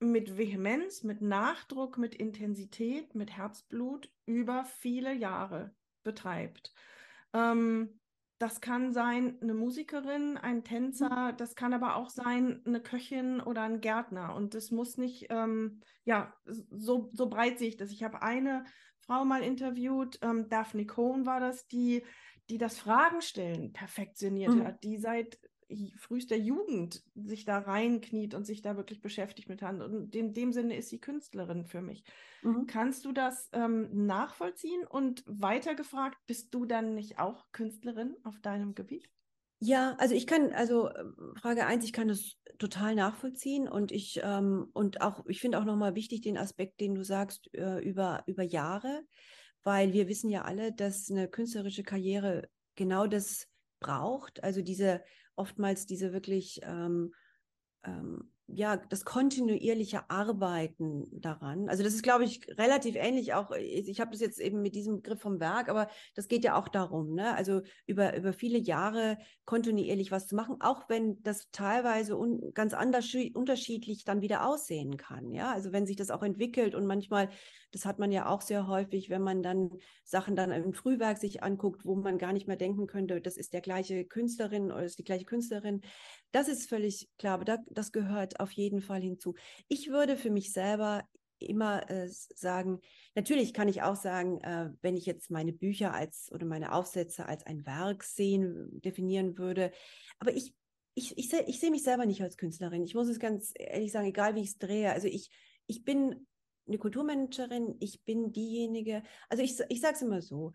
[0.00, 6.72] mit Vehemenz, mit Nachdruck, mit Intensität, mit Herzblut über viele Jahre betreibt.
[7.34, 8.00] Ähm,
[8.42, 11.36] das kann sein eine Musikerin, ein Tänzer, mhm.
[11.36, 14.34] das kann aber auch sein eine Köchin oder ein Gärtner.
[14.34, 17.92] Und das muss nicht, ähm, ja, so, so breit sehe ich das.
[17.92, 18.64] Ich habe eine
[18.98, 22.04] Frau mal interviewt, ähm, Daphne Cohn war das, die,
[22.50, 24.64] die das Fragenstellen perfektioniert mhm.
[24.64, 25.38] hat, die seit
[25.96, 29.80] frühester Jugend sich da reinkniet und sich da wirklich beschäftigt mit hat.
[29.80, 32.04] Und in dem Sinne ist sie Künstlerin für mich.
[32.42, 32.66] Mhm.
[32.66, 34.86] Kannst du das ähm, nachvollziehen?
[34.86, 39.08] Und weitergefragt, bist du dann nicht auch Künstlerin auf deinem Gebiet?
[39.64, 40.90] Ja, also ich kann, also
[41.40, 45.64] Frage eins, ich kann das total nachvollziehen und ich ähm, und auch, ich finde auch
[45.64, 49.02] nochmal wichtig den Aspekt, den du sagst, äh, über, über Jahre,
[49.62, 53.46] weil wir wissen ja alle, dass eine künstlerische Karriere genau das
[53.78, 55.02] braucht, also diese
[55.36, 57.14] oftmals diese wirklich ähm,
[57.84, 61.68] ähm, ja, das kontinuierliche Arbeiten daran.
[61.68, 63.50] Also das ist, glaube ich, relativ ähnlich auch.
[63.52, 66.68] Ich habe das jetzt eben mit diesem Begriff vom Werk, aber das geht ja auch
[66.68, 67.34] darum, ne?
[67.34, 72.74] Also über, über viele Jahre kontinuierlich was zu machen, auch wenn das teilweise un, ganz
[72.74, 75.32] anders unterschiedlich dann wieder aussehen kann.
[75.32, 77.30] Ja, also wenn sich das auch entwickelt und manchmal,
[77.70, 79.70] das hat man ja auch sehr häufig, wenn man dann
[80.04, 83.54] Sachen dann im Frühwerk sich anguckt, wo man gar nicht mehr denken könnte, das ist
[83.54, 85.80] der gleiche Künstlerin oder ist die gleiche Künstlerin.
[86.32, 89.34] Das ist völlig klar, aber da, das gehört auf jeden Fall hinzu.
[89.68, 91.06] Ich würde für mich selber
[91.38, 92.80] immer äh, sagen,
[93.14, 97.26] natürlich kann ich auch sagen, äh, wenn ich jetzt meine Bücher als oder meine Aufsätze
[97.26, 99.72] als ein Werk sehen, definieren würde,
[100.18, 100.54] aber ich,
[100.94, 102.84] ich, ich, seh, ich sehe mich selber nicht als Künstlerin.
[102.84, 104.92] Ich muss es ganz ehrlich sagen, egal wie ich es drehe.
[104.92, 105.30] Also ich,
[105.66, 106.26] ich bin
[106.66, 110.52] eine Kulturmanagerin, ich bin diejenige, also ich, ich sage es immer so,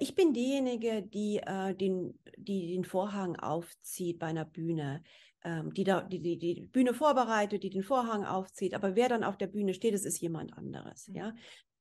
[0.00, 5.02] ich bin diejenige, die, äh, den, die den Vorhang aufzieht bei einer Bühne,
[5.44, 8.74] ähm, die, da, die, die die Bühne vorbereitet, die den Vorhang aufzieht.
[8.74, 11.08] Aber wer dann auf der Bühne steht, das ist jemand anderes.
[11.08, 11.14] Mhm.
[11.14, 11.34] Ja?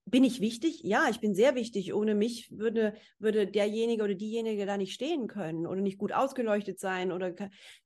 [0.05, 0.81] Bin ich wichtig?
[0.83, 1.93] Ja, ich bin sehr wichtig.
[1.93, 6.79] Ohne mich würde, würde derjenige oder diejenige da nicht stehen können oder nicht gut ausgeleuchtet
[6.79, 7.11] sein.
[7.11, 7.33] Oder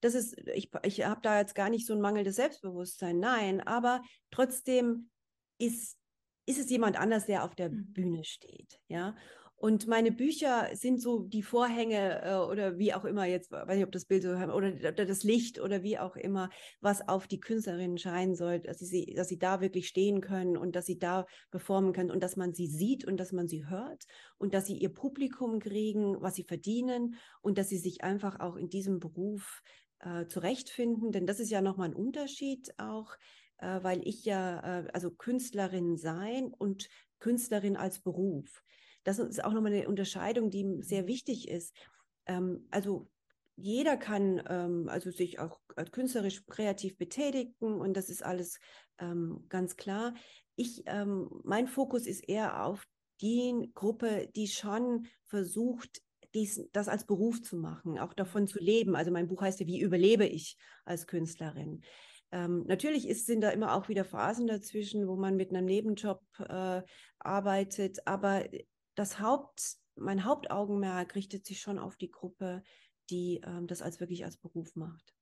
[0.01, 3.17] das ist, ich, ich habe da jetzt gar nicht so ein mangelndes Selbstbewusstsein.
[3.17, 5.09] Nein, aber trotzdem
[5.57, 5.97] ist,
[6.45, 7.91] ist es jemand anders, der auf der mhm.
[7.91, 8.79] Bühne steht.
[8.87, 9.15] Ja.
[9.61, 13.85] Und meine Bücher sind so die Vorhänge äh, oder wie auch immer jetzt, weiß nicht,
[13.85, 16.49] ob das Bild so oder, oder, das Licht oder wie auch immer,
[16.79, 20.75] was auf die Künstlerinnen scheinen soll, dass sie, dass sie da wirklich stehen können und
[20.75, 24.07] dass sie da performen können und dass man sie sieht und dass man sie hört
[24.39, 28.55] und dass sie ihr Publikum kriegen, was sie verdienen und dass sie sich einfach auch
[28.55, 29.61] in diesem Beruf
[29.99, 31.11] äh, zurechtfinden.
[31.11, 33.13] Denn das ist ja nochmal ein Unterschied auch,
[33.59, 36.89] äh, weil ich ja, äh, also Künstlerin sein und
[37.19, 38.63] Künstlerin als Beruf
[39.03, 41.07] das ist auch nochmal eine Unterscheidung, die sehr mhm.
[41.07, 41.75] wichtig ist.
[42.25, 43.09] Ähm, also
[43.55, 45.59] jeder kann ähm, also sich auch
[45.91, 48.59] künstlerisch kreativ betätigen und das ist alles
[48.97, 50.13] ähm, ganz klar.
[50.55, 52.85] Ich, ähm, mein Fokus ist eher auf
[53.21, 56.01] die Gruppe, die schon versucht,
[56.33, 58.95] dies, das als Beruf zu machen, auch davon zu leben.
[58.95, 61.83] Also mein Buch heißt ja, wie überlebe ich als Künstlerin?
[62.31, 66.21] Ähm, natürlich ist, sind da immer auch wieder Phasen dazwischen, wo man mit einem Nebenjob
[66.39, 66.81] äh,
[67.19, 68.45] arbeitet, aber
[68.95, 72.63] das Haupt, mein Hauptaugenmerk richtet sich schon auf die Gruppe,
[73.09, 75.13] die ähm, das als wirklich als Beruf macht.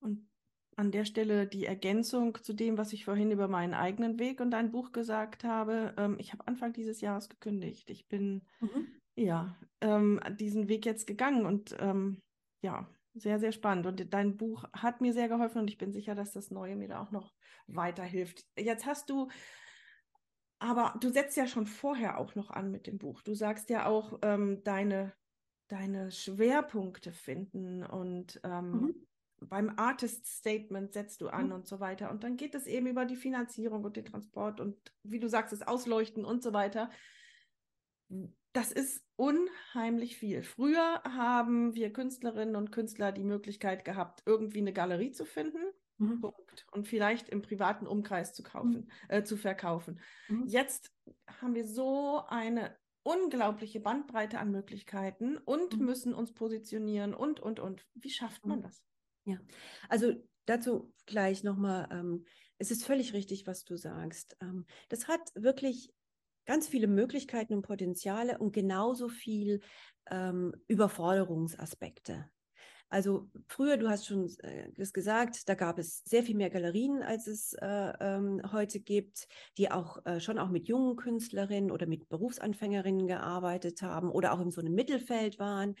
[0.00, 0.28] Und
[0.76, 4.50] an der Stelle die Ergänzung zu dem, was ich vorhin über meinen eigenen Weg und
[4.50, 5.94] dein Buch gesagt habe.
[5.96, 7.90] Ähm, ich habe Anfang dieses Jahres gekündigt.
[7.90, 8.86] Ich bin mhm.
[9.14, 12.22] ja ähm, diesen Weg jetzt gegangen und ähm,
[12.62, 13.86] ja, sehr, sehr spannend.
[13.86, 16.88] Und dein Buch hat mir sehr geholfen und ich bin sicher, dass das Neue mir
[16.88, 17.32] da auch noch
[17.66, 18.44] weiterhilft.
[18.58, 19.28] Jetzt hast du
[20.64, 23.20] aber du setzt ja schon vorher auch noch an mit dem Buch.
[23.20, 25.12] Du sagst ja auch, ähm, deine,
[25.68, 29.06] deine Schwerpunkte finden und ähm, mhm.
[29.40, 31.52] beim Artist Statement setzt du an mhm.
[31.52, 32.10] und so weiter.
[32.10, 35.52] Und dann geht es eben über die Finanzierung und den Transport und wie du sagst,
[35.52, 36.88] das Ausleuchten und so weiter.
[38.54, 40.42] Das ist unheimlich viel.
[40.42, 45.62] Früher haben wir Künstlerinnen und Künstler die Möglichkeit gehabt, irgendwie eine Galerie zu finden
[45.98, 46.20] Mhm.
[46.20, 46.66] Punkt.
[46.72, 48.88] Und vielleicht im privaten Umkreis zu kaufen, mhm.
[49.08, 50.00] äh, zu verkaufen.
[50.28, 50.46] Mhm.
[50.46, 50.92] Jetzt
[51.40, 55.84] haben wir so eine unglaubliche Bandbreite an Möglichkeiten und mhm.
[55.84, 57.86] müssen uns positionieren und, und, und.
[57.94, 58.62] Wie schafft man mhm.
[58.62, 58.82] das?
[59.24, 59.38] Ja,
[59.88, 60.14] also
[60.46, 62.24] dazu gleich nochmal, ähm,
[62.58, 64.36] es ist völlig richtig, was du sagst.
[64.40, 65.92] Ähm, das hat wirklich
[66.46, 69.60] ganz viele Möglichkeiten und Potenziale und genauso viel
[70.10, 72.30] ähm, Überforderungsaspekte.
[72.94, 77.02] Also früher, du hast schon äh, das gesagt, da gab es sehr viel mehr Galerien,
[77.02, 79.26] als es äh, ähm, heute gibt,
[79.58, 84.40] die auch äh, schon auch mit jungen Künstlerinnen oder mit Berufsanfängerinnen gearbeitet haben oder auch
[84.40, 85.74] in so einem Mittelfeld waren.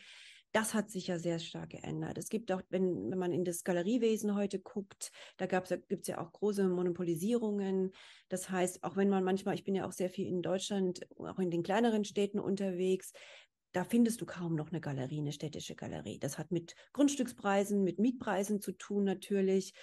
[0.50, 2.18] Das hat sich ja sehr stark geändert.
[2.18, 6.20] Es gibt auch, wenn, wenn man in das Galeriewesen heute guckt, da gibt es ja
[6.20, 7.92] auch große Monopolisierungen.
[8.28, 11.38] Das heißt, auch wenn man manchmal, ich bin ja auch sehr viel in Deutschland, auch
[11.38, 13.12] in den kleineren Städten unterwegs,
[13.74, 16.18] da findest du kaum noch eine Galerie, eine städtische Galerie.
[16.20, 19.74] Das hat mit Grundstückspreisen, mit Mietpreisen zu tun natürlich.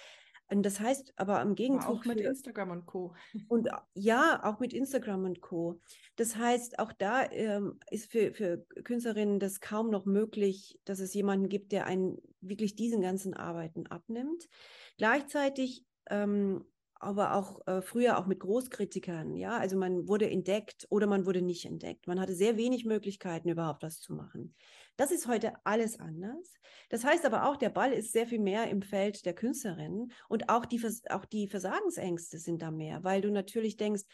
[0.48, 1.90] Und das heißt aber im Gegenzug.
[1.90, 3.14] Aber auch mit Instagram und Co.
[3.48, 5.80] Und ja, auch mit Instagram und Co.
[6.16, 11.12] Das heißt, auch da ähm, ist für, für Künstlerinnen das kaum noch möglich, dass es
[11.12, 14.48] jemanden gibt, der einen wirklich diesen ganzen Arbeiten abnimmt.
[14.96, 16.64] Gleichzeitig ähm,
[17.02, 21.42] aber auch äh, früher auch mit Großkritikern, ja, also man wurde entdeckt oder man wurde
[21.42, 22.06] nicht entdeckt.
[22.06, 24.54] Man hatte sehr wenig Möglichkeiten, überhaupt was zu machen.
[24.96, 26.54] Das ist heute alles anders.
[26.88, 30.48] Das heißt aber auch, der Ball ist sehr viel mehr im Feld der Künstlerinnen und
[30.48, 30.80] auch die,
[31.10, 34.04] auch die Versagensängste sind da mehr, weil du natürlich denkst,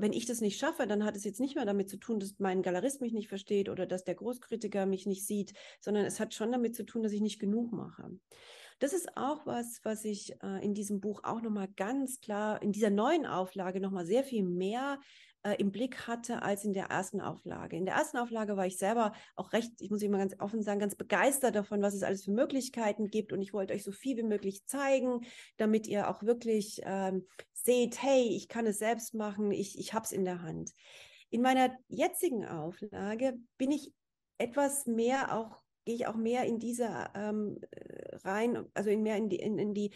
[0.00, 2.38] wenn ich das nicht schaffe, dann hat es jetzt nicht mehr damit zu tun, dass
[2.38, 6.32] mein Galerist mich nicht versteht oder dass der Großkritiker mich nicht sieht, sondern es hat
[6.32, 8.10] schon damit zu tun, dass ich nicht genug mache.
[8.80, 12.72] Das ist auch was, was ich äh, in diesem Buch auch nochmal ganz klar, in
[12.72, 14.98] dieser neuen Auflage nochmal sehr viel mehr
[15.42, 17.76] äh, im Blick hatte als in der ersten Auflage.
[17.76, 20.80] In der ersten Auflage war ich selber auch recht, ich muss immer ganz offen sagen,
[20.80, 23.34] ganz begeistert davon, was es alles für Möglichkeiten gibt.
[23.34, 25.26] Und ich wollte euch so viel wie möglich zeigen,
[25.58, 30.06] damit ihr auch wirklich ähm, seht, hey, ich kann es selbst machen, ich, ich habe
[30.06, 30.72] es in der Hand.
[31.28, 33.92] In meiner jetzigen Auflage bin ich
[34.38, 37.58] etwas mehr auch gehe ich auch mehr in diese ähm,
[38.22, 39.90] rein, also in mehr in die, in, in die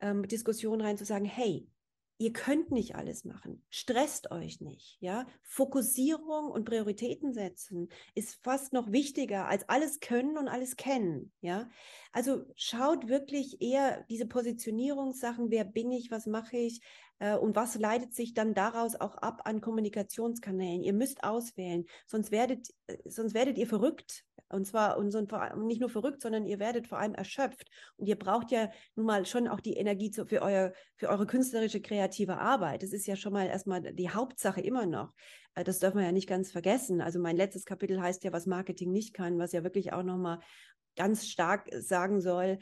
[0.00, 1.68] ähm, Diskussion rein, zu sagen, hey,
[2.16, 3.62] ihr könnt nicht alles machen.
[3.68, 5.26] Stresst euch nicht, ja?
[5.42, 11.68] Fokussierung und Prioritäten setzen ist fast noch wichtiger als alles können und alles kennen, ja?
[12.12, 16.80] Also schaut wirklich eher diese Positionierungssachen, wer bin ich, was mache ich
[17.18, 20.82] äh, und was leitet sich dann daraus auch ab an Kommunikationskanälen.
[20.82, 25.20] Ihr müsst auswählen, sonst werdet, äh, sonst werdet ihr verrückt, und zwar und so,
[25.56, 27.68] nicht nur verrückt, sondern ihr werdet vor allem erschöpft.
[27.96, 31.26] Und ihr braucht ja nun mal schon auch die Energie zu, für, euer, für eure
[31.26, 32.82] künstlerische, kreative Arbeit.
[32.82, 35.12] Das ist ja schon mal erstmal die Hauptsache immer noch.
[35.54, 37.00] Äh, das dürfen wir ja nicht ganz vergessen.
[37.00, 40.40] Also mein letztes Kapitel heißt ja, was Marketing nicht kann, was ja wirklich auch nochmal
[40.96, 42.58] ganz stark sagen soll.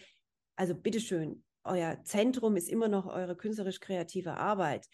[0.57, 4.87] Also bitteschön, euer Zentrum ist immer noch eure künstlerisch-kreative Arbeit.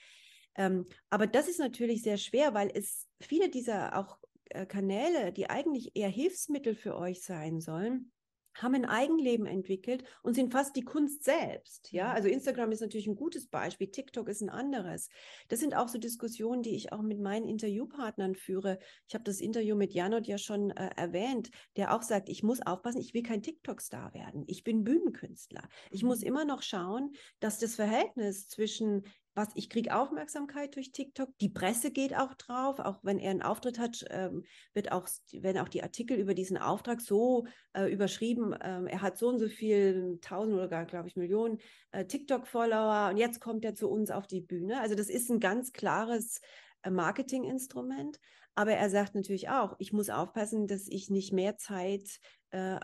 [0.56, 4.19] Ähm, aber das ist natürlich sehr schwer, weil es viele dieser auch äh,
[4.66, 8.12] Kanäle, die eigentlich eher Hilfsmittel für euch sein sollen,
[8.54, 11.92] haben ein Eigenleben entwickelt und sind fast die Kunst selbst.
[11.92, 12.14] Ja, mhm.
[12.14, 15.08] also Instagram ist natürlich ein gutes Beispiel, TikTok ist ein anderes.
[15.48, 18.78] Das sind auch so Diskussionen, die ich auch mit meinen Interviewpartnern führe.
[19.08, 22.60] Ich habe das Interview mit Janot ja schon äh, erwähnt, der auch sagt, ich muss
[22.60, 24.44] aufpassen, ich will kein TikTok-Star werden.
[24.46, 25.68] Ich bin Bühnenkünstler.
[25.90, 26.26] Ich muss mhm.
[26.26, 29.04] immer noch schauen, dass das Verhältnis zwischen
[29.40, 31.30] was ich kriege Aufmerksamkeit durch TikTok.
[31.38, 35.58] Die Presse geht auch drauf, auch wenn er einen Auftritt hat, ähm, wird auch, werden
[35.58, 38.54] auch die Artikel über diesen Auftrag so äh, überschrieben.
[38.62, 41.58] Ähm, er hat so und so viel tausend oder gar, glaube ich, Millionen
[41.92, 44.78] äh, TikTok-Follower und jetzt kommt er zu uns auf die Bühne.
[44.80, 46.42] Also das ist ein ganz klares
[46.82, 48.20] äh, Marketinginstrument.
[48.54, 52.20] Aber er sagt natürlich auch, ich muss aufpassen, dass ich nicht mehr Zeit
[52.50, 52.78] äh,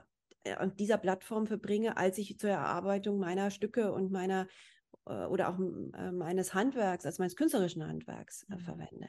[0.57, 4.47] an dieser Plattform verbringe, als ich zur Erarbeitung meiner Stücke und meiner äh,
[5.11, 8.61] oder auch äh, meines Handwerks, also meines künstlerischen Handwerks äh, mhm.
[8.61, 9.09] verwende.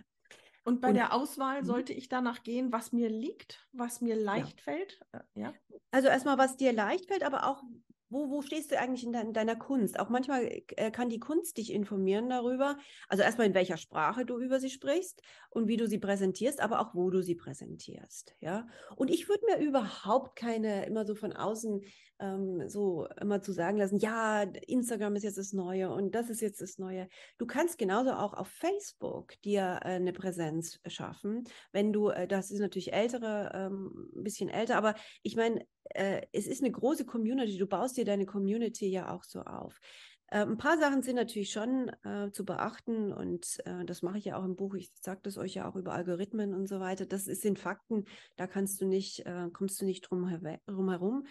[0.64, 1.66] Und bei und, der Auswahl mhm.
[1.66, 4.64] sollte ich danach gehen, was mir liegt, was mir leicht ja.
[4.64, 5.00] fällt?
[5.34, 5.54] Ja.
[5.92, 7.64] Also erstmal, was dir leicht fällt, aber auch,
[8.10, 10.00] wo, wo stehst du eigentlich in, de in deiner Kunst?
[10.00, 10.44] Auch manchmal
[10.76, 12.78] äh, kann die Kunst dich informieren darüber.
[13.08, 16.80] Also erstmal in welcher Sprache du über sie sprichst und wie du sie präsentierst, aber
[16.80, 18.36] auch wo du sie präsentierst.
[18.40, 18.68] Ja.
[18.96, 21.82] Und ich würde mir überhaupt keine immer so von außen
[22.20, 26.42] ähm, so immer zu sagen lassen, ja, Instagram ist jetzt das Neue und das ist
[26.42, 27.08] jetzt das Neue.
[27.38, 32.52] Du kannst genauso auch auf Facebook dir äh, eine Präsenz schaffen, wenn du, äh, das
[32.52, 37.06] ist natürlich ältere, ähm, ein bisschen älter, aber ich meine, äh, es ist eine große
[37.06, 37.58] Community.
[37.58, 39.80] Du baust dir deine Community ja auch so auf.
[40.28, 44.26] Äh, ein paar Sachen sind natürlich schon äh, zu beachten und äh, das mache ich
[44.26, 44.76] ja auch im Buch.
[44.76, 47.06] Ich sage das euch ja auch über Algorithmen und so weiter.
[47.06, 51.26] Das ist, sind Fakten, da kannst du nicht, äh, kommst du nicht drum, herum.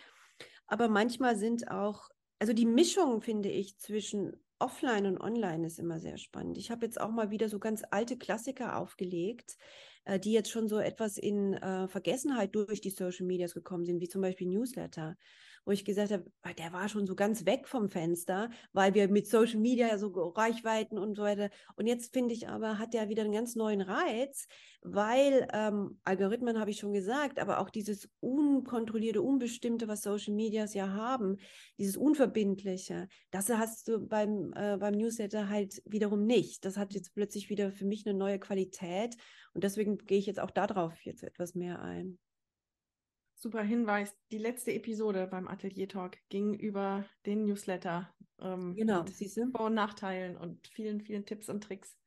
[0.66, 6.00] Aber manchmal sind auch, also die Mischung, finde ich, zwischen Offline und Online ist immer
[6.00, 6.56] sehr spannend.
[6.56, 9.56] Ich habe jetzt auch mal wieder so ganz alte Klassiker aufgelegt,
[10.06, 14.00] äh, die jetzt schon so etwas in äh, Vergessenheit durch die Social Medias gekommen sind,
[14.00, 15.16] wie zum Beispiel Newsletter
[15.66, 16.24] wo ich gesagt habe,
[16.56, 20.08] der war schon so ganz weg vom Fenster, weil wir mit Social Media ja so
[20.08, 21.50] Reichweiten und so weiter.
[21.74, 24.46] Und jetzt finde ich aber, hat der wieder einen ganz neuen Reiz,
[24.82, 30.72] weil ähm, Algorithmen habe ich schon gesagt, aber auch dieses unkontrollierte, unbestimmte, was Social Medias
[30.72, 31.36] ja haben,
[31.78, 36.64] dieses Unverbindliche, das hast du beim, äh, beim Newsletter halt wiederum nicht.
[36.64, 39.16] Das hat jetzt plötzlich wieder für mich eine neue Qualität
[39.56, 42.18] und deswegen gehe ich jetzt auch darauf jetzt etwas mehr ein.
[43.34, 44.14] Super Hinweis.
[44.30, 48.14] Die letzte Episode beim Atelier Talk ging über den Newsletter.
[48.38, 49.02] Ähm, genau?
[49.52, 51.98] Vor- und Nachteilen und vielen, vielen Tipps und Tricks.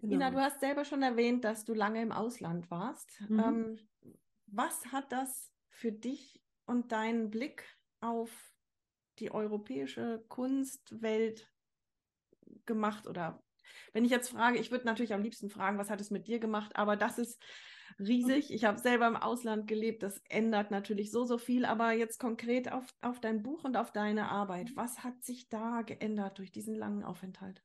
[0.00, 0.16] Genau.
[0.16, 3.20] Ina, du hast selber schon erwähnt, dass du lange im Ausland warst.
[3.28, 3.38] Mhm.
[3.38, 3.78] Ähm,
[4.46, 7.64] was hat das für dich und deinen Blick
[8.00, 8.52] auf
[9.20, 11.52] die europäische Kunstwelt
[12.66, 13.06] gemacht?
[13.06, 13.44] Oder
[13.92, 16.38] wenn ich jetzt frage, ich würde natürlich am liebsten fragen, was hat es mit dir
[16.38, 16.72] gemacht?
[16.74, 17.40] Aber das ist
[17.98, 18.52] riesig.
[18.52, 20.02] Ich habe selber im Ausland gelebt.
[20.02, 21.64] Das ändert natürlich so, so viel.
[21.64, 24.72] Aber jetzt konkret auf, auf dein Buch und auf deine Arbeit.
[24.74, 27.62] Was hat sich da geändert durch diesen langen Aufenthalt?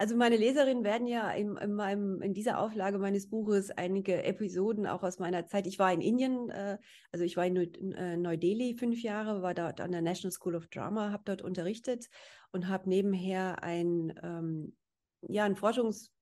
[0.00, 4.86] Also meine Leserinnen werden ja in, in, meinem, in dieser Auflage meines Buches einige Episoden
[4.86, 5.66] auch aus meiner Zeit.
[5.66, 6.78] Ich war in Indien, äh,
[7.12, 7.56] also ich war in
[7.92, 12.08] äh, Neu-Delhi fünf Jahre, war dort an der National School of Drama, habe dort unterrichtet
[12.50, 14.74] und habe nebenher ein, ähm,
[15.22, 16.12] ja, ein Forschungs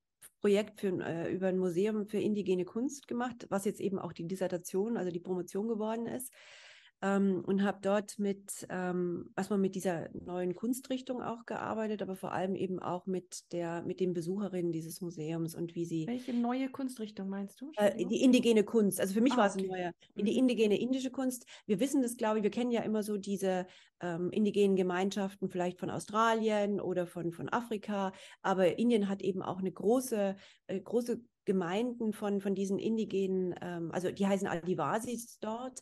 [0.40, 4.26] Projekt für, äh, über ein Museum für indigene Kunst gemacht, was jetzt eben auch die
[4.26, 6.32] Dissertation, also die Promotion geworden ist
[7.02, 12.32] ähm, und habe dort mit, ähm, erstmal mit dieser neuen Kunstrichtung auch gearbeitet, aber vor
[12.32, 16.06] allem eben auch mit der, mit den Besucherinnen dieses Museums und wie sie.
[16.06, 17.70] Welche neue Kunstrichtung meinst du?
[17.76, 19.00] Äh, die indigene Kunst.
[19.00, 19.64] Also für mich ah, war es okay.
[19.64, 19.92] ein neuer.
[20.16, 20.24] Mhm.
[20.24, 21.46] Die indigene indische Kunst.
[21.66, 23.66] Wir wissen das, glaube ich, wir kennen ja immer so diese
[24.00, 29.58] ähm, indigenen Gemeinschaften, vielleicht von Australien oder von, von Afrika, aber Indien hat eben auch
[29.58, 30.36] eine große,
[30.66, 35.80] äh, große Gemeinden von, von diesen indigenen, ähm, also die heißen Adivasis dort,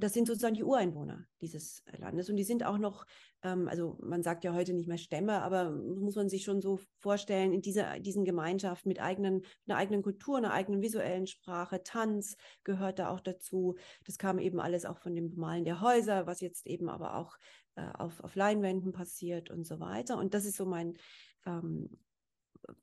[0.00, 2.28] das sind sozusagen die Ureinwohner dieses Landes.
[2.28, 3.06] Und die sind auch noch,
[3.42, 6.78] ähm, also man sagt ja heute nicht mehr Stämme, aber muss man sich schon so
[6.98, 12.36] vorstellen, in dieser, diesen Gemeinschaften mit eigenen, einer eigenen Kultur, einer eigenen visuellen Sprache, Tanz
[12.64, 13.76] gehört da auch dazu.
[14.04, 17.38] Das kam eben alles auch von dem Bemalen der Häuser, was jetzt eben aber auch
[17.76, 20.18] äh, auf, auf Leinwänden passiert und so weiter.
[20.18, 20.98] Und das ist so mein
[21.46, 21.88] ähm,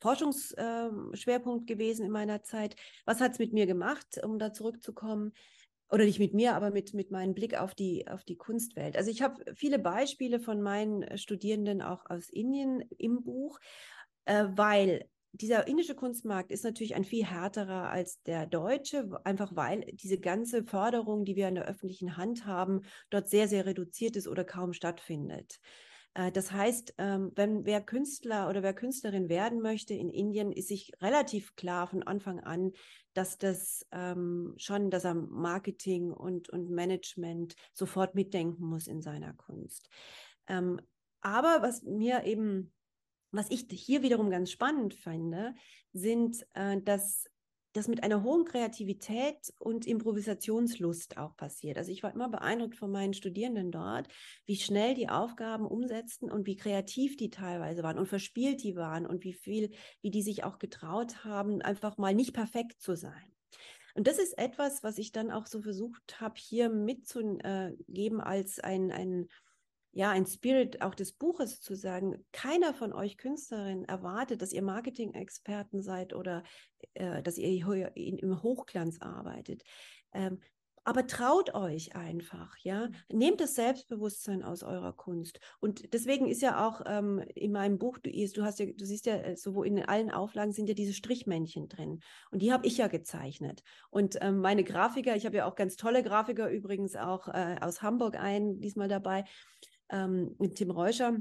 [0.02, 2.76] Forschungsschwerpunkt äh, gewesen in meiner Zeit.
[3.06, 5.34] Was hat es mit mir gemacht, um da zurückzukommen?
[5.92, 8.96] Oder nicht mit mir, aber mit, mit meinem Blick auf die, auf die Kunstwelt.
[8.96, 13.60] Also ich habe viele Beispiele von meinen Studierenden auch aus Indien im Buch,
[14.26, 19.82] äh, weil dieser indische Kunstmarkt ist natürlich ein viel härterer als der deutsche, einfach weil
[19.94, 24.28] diese ganze Förderung, die wir in der öffentlichen Hand haben, dort sehr, sehr reduziert ist
[24.28, 25.60] oder kaum stattfindet.
[26.14, 30.68] Äh, das heißt, ähm, wenn wer Künstler oder wer Künstlerin werden möchte in Indien, ist
[30.68, 32.72] sich relativ klar von Anfang an,
[33.14, 39.34] dass das ähm, schon, dass er Marketing und, und Management sofort mitdenken muss in seiner
[39.34, 39.90] Kunst.
[40.48, 40.80] Ähm,
[41.22, 42.72] aber was mir eben
[43.32, 45.54] was ich hier wiederum ganz spannend finde,
[45.94, 47.30] sind, äh, dass
[47.74, 51.78] das mit einer hohen Kreativität und Improvisationslust auch passiert.
[51.78, 54.08] Also ich war immer beeindruckt von meinen Studierenden dort,
[54.46, 59.06] wie schnell die Aufgaben umsetzten und wie kreativ die teilweise waren und verspielt die waren
[59.06, 63.34] und wie viel, wie die sich auch getraut haben, einfach mal nicht perfekt zu sein.
[63.96, 68.92] Und das ist etwas, was ich dann auch so versucht habe, hier mitzugeben als ein,
[68.92, 69.28] ein
[69.92, 74.62] ja, ein Spirit auch des Buches zu sagen, keiner von euch Künstlerinnen erwartet, dass ihr
[74.62, 76.44] Marketing-Experten seid oder
[76.94, 79.64] äh, dass ihr im Hochglanz arbeitet.
[80.14, 80.40] Ähm,
[80.90, 82.90] aber traut euch einfach, ja.
[83.12, 85.40] Nehmt das Selbstbewusstsein aus eurer Kunst.
[85.60, 89.06] Und deswegen ist ja auch ähm, in meinem Buch, du, du hast ja, du siehst
[89.06, 92.00] ja, äh, so wo in allen Auflagen sind ja diese Strichmännchen drin.
[92.32, 93.62] Und die habe ich ja gezeichnet.
[93.90, 97.82] Und ähm, meine Grafiker, ich habe ja auch ganz tolle Grafiker übrigens auch äh, aus
[97.82, 99.26] Hamburg ein, diesmal dabei
[99.90, 101.18] ähm, mit Tim Reuscher,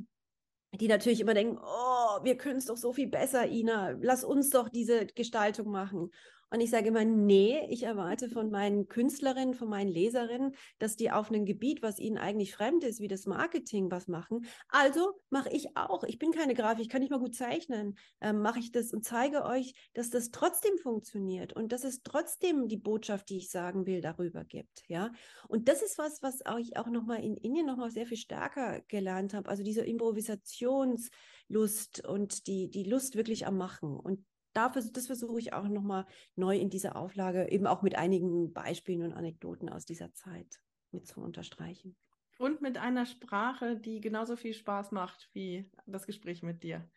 [0.73, 4.51] die natürlich immer denken, oh, wir können es doch so viel besser, Ina, lass uns
[4.51, 6.11] doch diese Gestaltung machen.
[6.51, 11.11] Und ich sage immer, nee, ich erwarte von meinen Künstlerinnen, von meinen Leserinnen, dass die
[11.11, 14.47] auf einem Gebiet, was ihnen eigentlich fremd ist, wie das Marketing, was machen.
[14.69, 16.05] Also mache ich auch.
[16.05, 17.99] Ich bin keine Grafik, ich kann nicht mal gut zeichnen.
[18.21, 22.69] Ähm, mache ich das und zeige euch, dass das trotzdem funktioniert und dass es trotzdem
[22.69, 24.85] die Botschaft, die ich sagen will, darüber gibt.
[24.89, 25.13] Ja.
[25.49, 29.35] Und das ist was, was ich auch nochmal in Indien nochmal sehr viel stärker gelernt
[29.35, 29.49] habe.
[29.49, 33.99] Also diese Improvisationslust und die, die Lust wirklich am Machen.
[33.99, 38.53] Und dafür, das versuche ich auch nochmal neu in dieser Auflage, eben auch mit einigen
[38.53, 41.97] Beispielen und Anekdoten aus dieser Zeit mit zu unterstreichen.
[42.39, 46.89] Und mit einer Sprache, die genauso viel Spaß macht wie das Gespräch mit dir.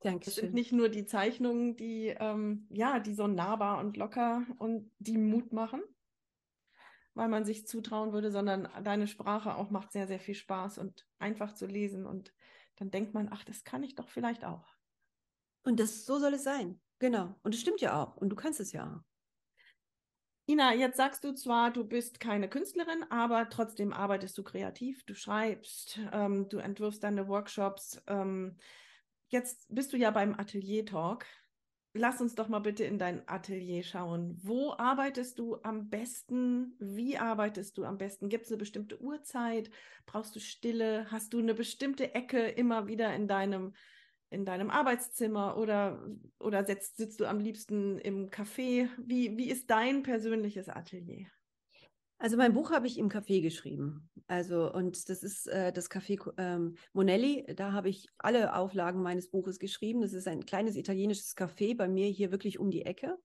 [0.00, 0.30] Dankeschön.
[0.30, 4.90] Es sind nicht nur die Zeichnungen, die, ähm, ja, die so nahbar und locker und
[4.98, 5.82] die Mut machen,
[7.14, 11.06] weil man sich zutrauen würde, sondern deine Sprache auch macht sehr, sehr viel Spaß und
[11.18, 12.06] einfach zu lesen.
[12.06, 12.32] Und
[12.76, 14.77] dann denkt man, ach, das kann ich doch vielleicht auch.
[15.62, 16.80] Und das, so soll es sein.
[16.98, 17.34] Genau.
[17.42, 18.16] Und es stimmt ja auch.
[18.16, 19.04] Und du kannst es ja.
[20.50, 25.14] Ina, jetzt sagst du zwar, du bist keine Künstlerin, aber trotzdem arbeitest du kreativ, du
[25.14, 28.02] schreibst, ähm, du entwirfst deine Workshops.
[28.06, 28.56] Ähm,
[29.28, 31.26] jetzt bist du ja beim Atelier Talk.
[31.92, 34.38] Lass uns doch mal bitte in dein Atelier schauen.
[34.42, 36.74] Wo arbeitest du am besten?
[36.78, 38.30] Wie arbeitest du am besten?
[38.30, 39.70] Gibt es eine bestimmte Uhrzeit?
[40.06, 41.10] Brauchst du Stille?
[41.10, 43.74] Hast du eine bestimmte Ecke immer wieder in deinem
[44.30, 46.04] in deinem Arbeitszimmer oder,
[46.38, 48.88] oder sitzt, sitzt du am liebsten im Café?
[48.98, 51.26] Wie, wie ist dein persönliches Atelier?
[52.18, 54.10] Also mein Buch habe ich im Café geschrieben.
[54.26, 57.46] Also und das ist äh, das Café ähm, Monelli.
[57.54, 60.00] Da habe ich alle Auflagen meines Buches geschrieben.
[60.00, 63.16] Das ist ein kleines italienisches Café bei mir hier wirklich um die Ecke.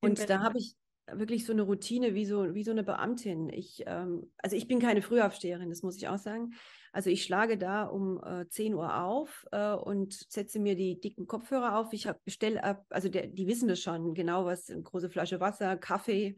[0.00, 0.76] Und da habe ich
[1.12, 3.50] wirklich so eine Routine wie so, wie so eine Beamtin.
[3.50, 6.54] Ich, ähm, also ich bin keine Frühaufsteherin, das muss ich auch sagen.
[6.92, 11.26] Also ich schlage da um äh, 10 Uhr auf äh, und setze mir die dicken
[11.26, 11.92] Kopfhörer auf.
[11.92, 15.76] Ich bestelle ab, also der, die wissen das schon genau, was eine große Flasche Wasser,
[15.76, 16.36] Kaffee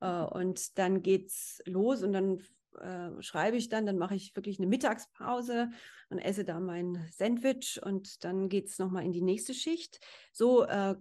[0.00, 2.42] äh, und dann geht's los und dann
[2.80, 5.70] äh, schreibe ich dann, dann mache ich wirklich eine Mittagspause
[6.10, 10.00] und esse da mein Sandwich und dann geht es nochmal in die nächste Schicht.
[10.32, 10.96] So, äh,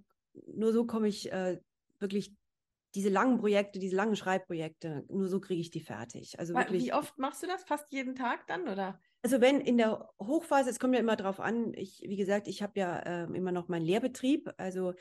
[0.54, 1.60] nur so komme ich äh,
[2.00, 2.34] wirklich
[2.96, 6.40] diese langen Projekte, diese langen Schreibprojekte, nur so kriege ich die fertig.
[6.40, 6.84] Also wirklich.
[6.84, 7.64] Wie oft machst du das?
[7.64, 9.00] Fast jeden Tag dann, oder?
[9.24, 12.64] Also wenn in der Hochphase, es kommt ja immer darauf an, ich, wie gesagt, ich
[12.64, 14.94] habe ja äh, immer noch meinen Lehrbetrieb, also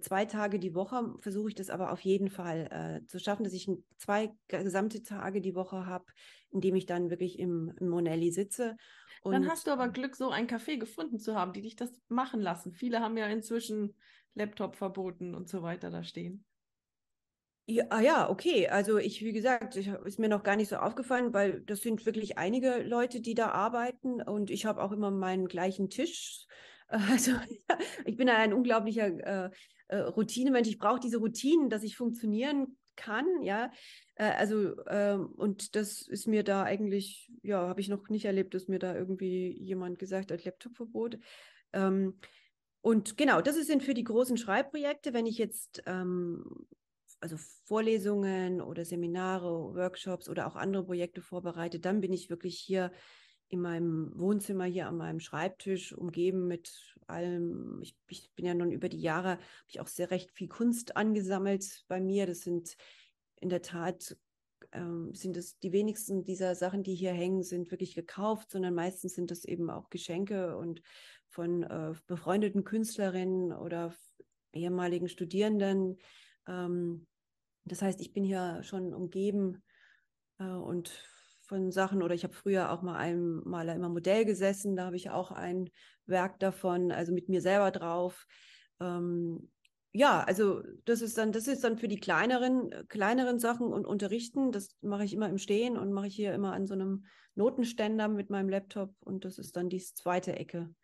[0.00, 3.52] zwei Tage die Woche versuche ich das aber auf jeden Fall äh, zu schaffen, dass
[3.52, 6.06] ich zwei gesamte Tage die Woche habe,
[6.50, 8.76] in dem ich dann wirklich im, im Monelli sitze.
[9.22, 11.92] Und dann hast du aber Glück, so ein Café gefunden zu haben, die dich das
[12.08, 12.72] machen lassen.
[12.72, 13.94] Viele haben ja inzwischen
[14.34, 16.44] Laptop verboten und so weiter da stehen.
[17.66, 18.68] Ja, ah ja, okay.
[18.68, 22.04] Also ich, wie gesagt, ich, ist mir noch gar nicht so aufgefallen, weil das sind
[22.06, 26.46] wirklich einige Leute, die da arbeiten und ich habe auch immer meinen gleichen Tisch.
[27.10, 27.32] Also
[28.04, 29.50] ich bin ein unglaublicher äh,
[29.88, 30.68] äh, Routinemensch.
[30.68, 33.70] Ich brauche diese Routinen, dass ich funktionieren kann, ja.
[34.16, 38.52] Äh, also äh, und das ist mir da eigentlich, ja, habe ich noch nicht erlebt,
[38.52, 41.18] dass mir da irgendwie jemand gesagt hat, Laptopverbot.
[41.72, 42.18] Ähm,
[42.82, 45.14] und genau, das sind für die großen Schreibprojekte.
[45.14, 46.44] Wenn ich jetzt ähm,
[47.22, 52.90] also Vorlesungen oder Seminare, Workshops oder auch andere Projekte vorbereite, dann bin ich wirklich hier
[53.48, 57.80] in meinem Wohnzimmer, hier an meinem Schreibtisch, umgeben mit allem.
[57.82, 60.96] Ich, ich bin ja nun über die Jahre, habe ich auch sehr recht viel Kunst
[60.96, 62.26] angesammelt bei mir.
[62.26, 62.76] Das sind
[63.36, 64.16] in der Tat
[64.72, 69.14] ähm, sind es die wenigsten dieser Sachen, die hier hängen, sind wirklich gekauft, sondern meistens
[69.14, 70.82] sind das eben auch Geschenke und
[71.28, 73.94] von äh, befreundeten Künstlerinnen oder
[74.52, 75.98] ehemaligen Studierenden.
[76.48, 77.06] Ähm,
[77.64, 79.62] das heißt, ich bin hier schon umgeben
[80.38, 80.90] äh, und
[81.42, 84.96] von Sachen oder ich habe früher auch mal einem Maler immer Modell gesessen, da habe
[84.96, 85.70] ich auch ein
[86.06, 88.26] Werk davon, also mit mir selber drauf.
[88.80, 89.50] Ähm,
[89.92, 94.50] ja, also das ist dann, das ist dann für die kleineren, kleineren Sachen und Unterrichten.
[94.50, 97.04] Das mache ich immer im Stehen und mache ich hier immer an so einem
[97.34, 100.74] Notenständer mit meinem Laptop und das ist dann die zweite Ecke.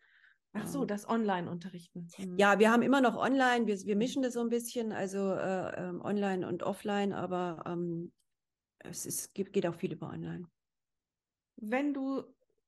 [0.53, 2.07] Ach so, das Online-Unterrichten.
[2.17, 2.37] Mhm.
[2.37, 5.89] Ja, wir haben immer noch Online, wir, wir mischen das so ein bisschen, also äh,
[5.89, 8.11] ähm, Online und Offline, aber ähm,
[8.79, 10.45] es ist, geht auch viel über Online.
[11.57, 12.23] Wenn du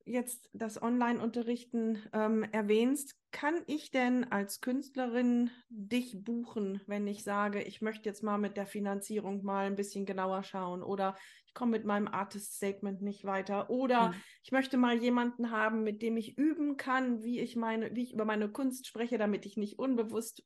[0.06, 7.62] jetzt das Online-Unterrichten ähm, erwähnst, kann ich denn als Künstlerin dich buchen, wenn ich sage,
[7.62, 11.72] ich möchte jetzt mal mit der Finanzierung mal ein bisschen genauer schauen oder ich komme
[11.72, 14.16] mit meinem Artist-Statement nicht weiter oder mhm.
[14.44, 18.14] ich möchte mal jemanden haben, mit dem ich üben kann, wie ich meine, wie ich
[18.14, 20.44] über meine Kunst spreche, damit ich nicht unbewusst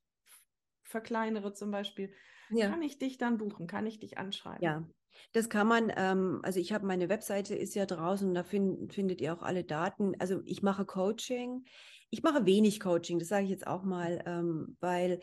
[0.84, 2.12] verkleinere zum Beispiel.
[2.50, 2.70] Ja.
[2.70, 3.66] Kann ich dich dann buchen?
[3.66, 4.62] Kann ich dich anschreiben?
[4.62, 4.88] Ja,
[5.32, 9.20] das kann man, ähm, also ich habe meine Webseite ist ja draußen, da find, findet
[9.20, 10.14] ihr auch alle Daten.
[10.18, 11.64] Also ich mache Coaching.
[12.10, 15.20] Ich mache wenig Coaching, das sage ich jetzt auch mal, ähm, weil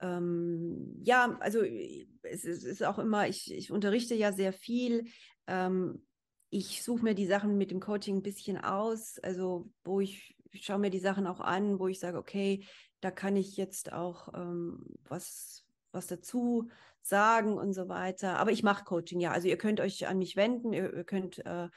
[0.00, 5.04] ähm, ja, also es, es, ist auch immer, ich, ich unterrichte ja sehr viel.
[5.46, 6.04] Ähm,
[6.50, 10.64] ich suche mir die Sachen mit dem Coaching ein bisschen aus, also wo ich, ich
[10.64, 12.66] schaue mir die Sachen auch an, wo ich sage, okay,
[13.00, 15.66] da kann ich jetzt auch ähm, was
[15.96, 16.68] was dazu
[17.08, 18.38] sagen und so weiter.
[18.38, 19.32] Aber ich mache Coaching, ja.
[19.32, 21.68] Also ihr könnt euch an mich wenden, ihr, ihr könnt äh,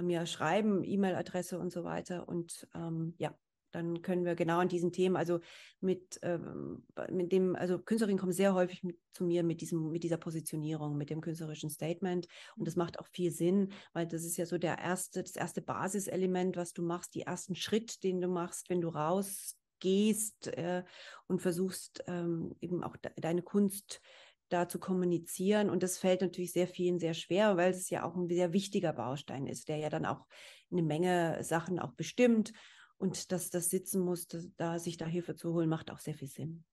[0.00, 2.28] mir schreiben, E-Mail-Adresse und so weiter.
[2.28, 3.34] Und ähm, ja,
[3.74, 5.40] dann können wir genau an diesen Themen, also
[5.80, 10.04] mit, ähm, mit dem, also Künstlerinnen kommen sehr häufig mit, zu mir mit diesem, mit
[10.04, 12.28] dieser Positionierung, mit dem künstlerischen Statement.
[12.56, 15.60] Und das macht auch viel Sinn, weil das ist ja so der erste, das erste
[15.60, 20.84] Basiselement, was du machst, die ersten Schritt, den du machst, wenn du rausgehst äh,
[21.26, 24.00] und versuchst ähm, eben auch de deine Kunst
[24.48, 25.70] da zu kommunizieren.
[25.70, 28.92] Und das fällt natürlich sehr vielen sehr schwer, weil es ja auch ein sehr wichtiger
[28.92, 30.26] Baustein ist, der ja dann auch
[30.70, 32.52] eine Menge Sachen auch bestimmt.
[32.96, 36.28] Und dass das sitzen muss, da sich da Hilfe zu holen, macht auch sehr viel
[36.28, 36.64] Sinn.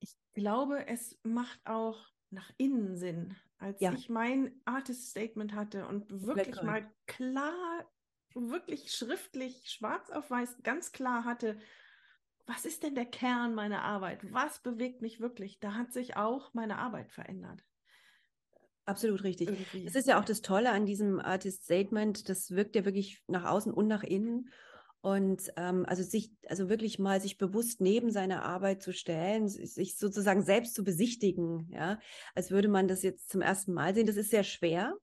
[0.00, 3.36] Ich glaube, es macht auch nach innen Sinn.
[3.58, 3.92] Als ja.
[3.92, 7.88] ich mein Artist Statement hatte und wirklich mal klar,
[8.34, 11.58] wirklich schriftlich, schwarz auf weiß, ganz klar hatte,
[12.46, 14.20] was ist denn der Kern meiner Arbeit?
[14.32, 15.60] Was bewegt mich wirklich?
[15.60, 17.64] Da hat sich auch meine Arbeit verändert.
[18.86, 19.48] Absolut richtig.
[19.48, 19.84] Irgendwie.
[19.84, 22.28] Das ist ja auch das Tolle an diesem Artist Statement.
[22.28, 24.50] Das wirkt ja wirklich nach außen und nach innen.
[25.00, 29.98] Und ähm, also sich, also wirklich mal sich bewusst neben seine Arbeit zu stellen, sich
[29.98, 31.98] sozusagen selbst zu besichtigen, ja,
[32.34, 34.06] als würde man das jetzt zum ersten Mal sehen.
[34.06, 34.94] Das ist sehr schwer.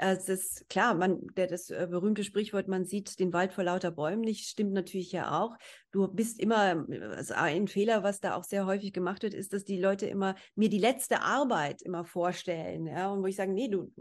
[0.00, 3.90] Es ist klar, man, der, das äh, berühmte Sprichwort, man sieht den Wald vor lauter
[3.90, 5.56] Bäumen nicht, stimmt natürlich ja auch.
[5.90, 6.86] Du bist immer,
[7.16, 10.36] also ein Fehler, was da auch sehr häufig gemacht wird, ist, dass die Leute immer
[10.54, 12.86] mir die letzte Arbeit immer vorstellen.
[12.86, 13.92] Ja, und wo ich sage, nee, du,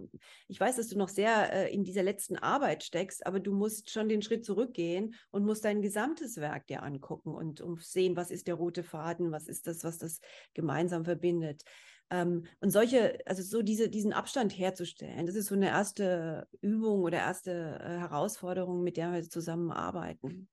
[0.48, 3.90] ich weiß, dass du noch sehr äh, in dieser letzten Arbeit steckst, aber du musst
[3.90, 8.30] schon den Schritt zurückgehen und musst dein gesamtes Werk dir angucken und um sehen, was
[8.30, 10.20] ist der rote Faden, was ist das, was das
[10.54, 11.64] gemeinsam verbindet.
[12.10, 17.02] Ähm, und solche, also so diese, diesen Abstand herzustellen, das ist so eine erste Übung
[17.02, 20.50] oder erste äh, Herausforderung, mit der wir zusammenarbeiten.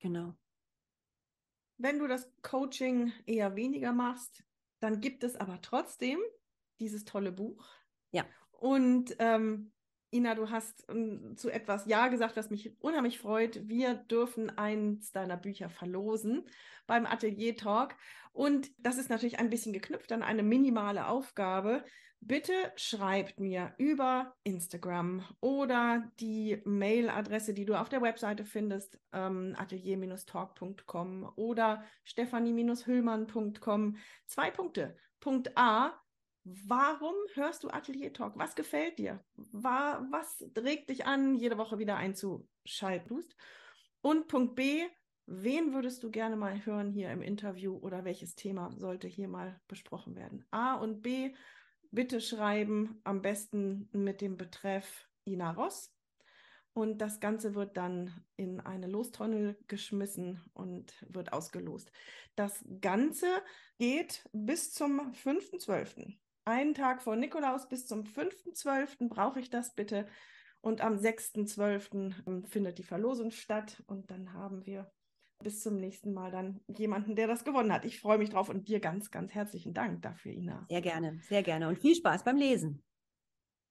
[0.00, 0.34] Genau.
[1.78, 4.44] Wenn du das Coaching eher weniger machst,
[4.80, 6.18] dann gibt es aber trotzdem
[6.80, 7.64] dieses tolle Buch.
[8.10, 8.24] Ja.
[8.50, 9.71] Und ähm,
[10.12, 13.66] Ina, du hast ähm, zu etwas Ja gesagt, was mich unheimlich freut.
[13.68, 16.44] Wir dürfen eins deiner Bücher verlosen
[16.86, 17.96] beim Atelier Talk.
[18.32, 21.82] Und das ist natürlich ein bisschen geknüpft an eine minimale Aufgabe.
[22.20, 29.56] Bitte schreibt mir über Instagram oder die Mailadresse, die du auf der Webseite findest, ähm,
[29.58, 33.96] atelier-talk.com oder stephanie-hüllmann.com.
[34.26, 34.96] Zwei Punkte.
[35.18, 36.01] Punkt A,
[36.44, 38.36] Warum hörst du Atelier Talk?
[38.36, 39.24] Was gefällt dir?
[39.52, 43.24] War, was regt dich an, jede Woche wieder einzuschalten?
[44.00, 44.82] Und Punkt B,
[45.26, 49.60] wen würdest du gerne mal hören hier im Interview oder welches Thema sollte hier mal
[49.68, 50.44] besprochen werden?
[50.50, 51.32] A und B,
[51.92, 55.94] bitte schreiben, am besten mit dem Betreff Ina Ross.
[56.74, 61.92] Und das Ganze wird dann in eine Lostonne geschmissen und wird ausgelost.
[62.34, 63.26] Das Ganze
[63.78, 69.08] geht bis zum 5.12 einen Tag vor Nikolaus bis zum 5.12.
[69.08, 70.06] brauche ich das bitte.
[70.60, 72.14] Und am 6.12.
[72.26, 73.82] Ähm, findet die Verlosung statt.
[73.86, 74.90] Und dann haben wir
[75.42, 77.84] bis zum nächsten Mal dann jemanden, der das gewonnen hat.
[77.84, 80.66] Ich freue mich drauf und dir ganz, ganz herzlichen Dank dafür, Ina.
[80.68, 82.82] Sehr gerne, sehr gerne und viel Spaß beim Lesen.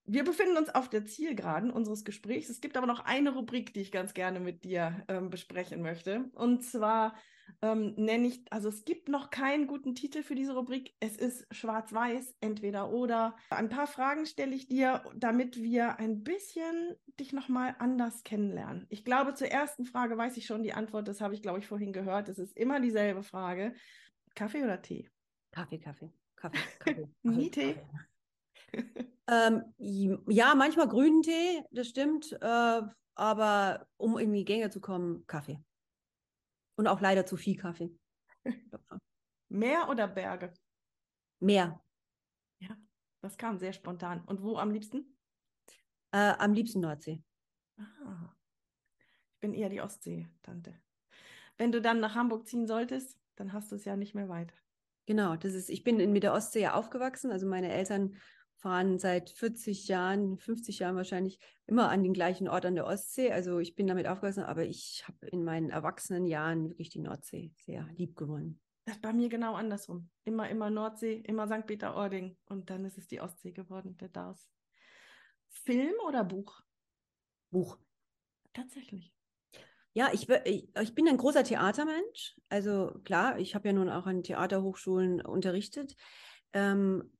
[0.04, 2.50] Wir befinden uns auf der Zielgeraden unseres Gesprächs.
[2.50, 6.30] Es gibt aber noch eine Rubrik, die ich ganz gerne mit dir ähm, besprechen möchte.
[6.34, 7.16] Und zwar
[7.62, 10.94] ähm, nenne ich, also es gibt noch keinen guten Titel für diese Rubrik.
[11.00, 13.36] Es ist schwarz-weiß, entweder oder.
[13.50, 18.86] Ein paar Fragen stelle ich dir, damit wir ein bisschen dich nochmal anders kennenlernen.
[18.90, 21.08] Ich glaube, zur ersten Frage weiß ich schon die Antwort.
[21.08, 22.30] Das habe ich, glaube ich, vorhin gehört.
[22.30, 23.74] Es ist immer dieselbe Frage.
[24.36, 25.10] Kaffee oder Tee?
[25.52, 26.12] Kaffee, Kaffee.
[26.36, 27.10] Kaffee, Kaffee.
[27.24, 27.76] Nie Tee?
[29.28, 32.32] ähm, ja, manchmal grünen Tee, das stimmt.
[32.42, 32.82] Äh,
[33.16, 35.60] aber um in die Gänge zu kommen, Kaffee.
[36.82, 37.96] Und auch leider zu viel Kaffee.
[39.50, 40.52] Meer oder Berge?
[41.40, 41.80] Meer.
[42.58, 42.76] Ja,
[43.22, 44.26] das kam sehr spontan.
[44.26, 45.16] Und wo am liebsten?
[46.12, 47.22] Äh, am liebsten Nordsee.
[47.78, 48.34] Ah,
[48.98, 50.82] ich bin eher die Ostsee-Tante.
[51.56, 54.52] Wenn du dann nach Hamburg ziehen solltest, dann hast du es ja nicht mehr weit.
[55.06, 57.32] Genau, das ist, ich bin in, mit der Ostsee ja aufgewachsen.
[57.32, 58.16] Also meine Eltern
[58.62, 63.32] fahren seit 40 Jahren, 50 Jahren wahrscheinlich immer an den gleichen Ort an der Ostsee.
[63.32, 67.54] Also ich bin damit aufgewachsen, aber ich habe in meinen erwachsenen Jahren wirklich die Nordsee
[67.58, 68.62] sehr lieb gewonnen.
[68.86, 70.10] Das bei mir genau andersrum.
[70.26, 71.66] Immer, immer Nordsee, immer St.
[71.66, 74.52] Peter-Ording und dann ist es die Ostsee geworden, der Daus.
[75.50, 76.62] Film oder Buch?
[77.50, 77.78] Buch.
[78.54, 79.14] Tatsächlich.
[79.94, 82.40] Ja, ich, ich, ich bin ein großer Theatermensch.
[82.50, 85.96] Also klar, ich habe ja nun auch an Theaterhochschulen unterrichtet.
[86.54, 87.12] Ähm,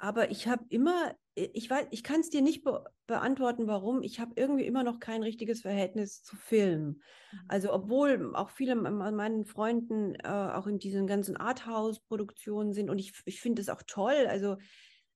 [0.00, 4.02] aber ich habe immer, ich weiß, ich kann es dir nicht be beantworten, warum.
[4.02, 7.00] Ich habe irgendwie immer noch kein richtiges Verhältnis zu Film.
[7.32, 7.40] Mhm.
[7.48, 13.12] Also obwohl auch viele meinen Freunden äh, auch in diesen ganzen Arthouse-Produktionen sind und ich,
[13.26, 14.26] ich finde es auch toll.
[14.26, 14.56] Also,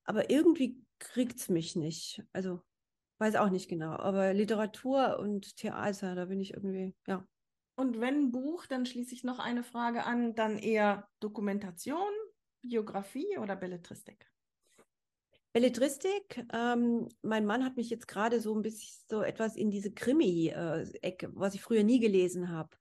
[0.03, 2.23] aber irgendwie kriegt es mich nicht.
[2.31, 2.61] Also
[3.17, 3.93] weiß auch nicht genau.
[3.93, 7.25] Aber Literatur und Theater, da bin ich irgendwie, ja.
[7.75, 12.11] Und wenn Buch, dann schließe ich noch eine Frage an, dann eher Dokumentation,
[12.61, 14.29] Biografie oder Belletristik?
[15.55, 19.89] Belletristik, ähm, mein Mann hat mich jetzt gerade so ein bisschen so etwas in diese
[19.89, 22.71] Krimi-Ecke, was ich früher nie gelesen habe.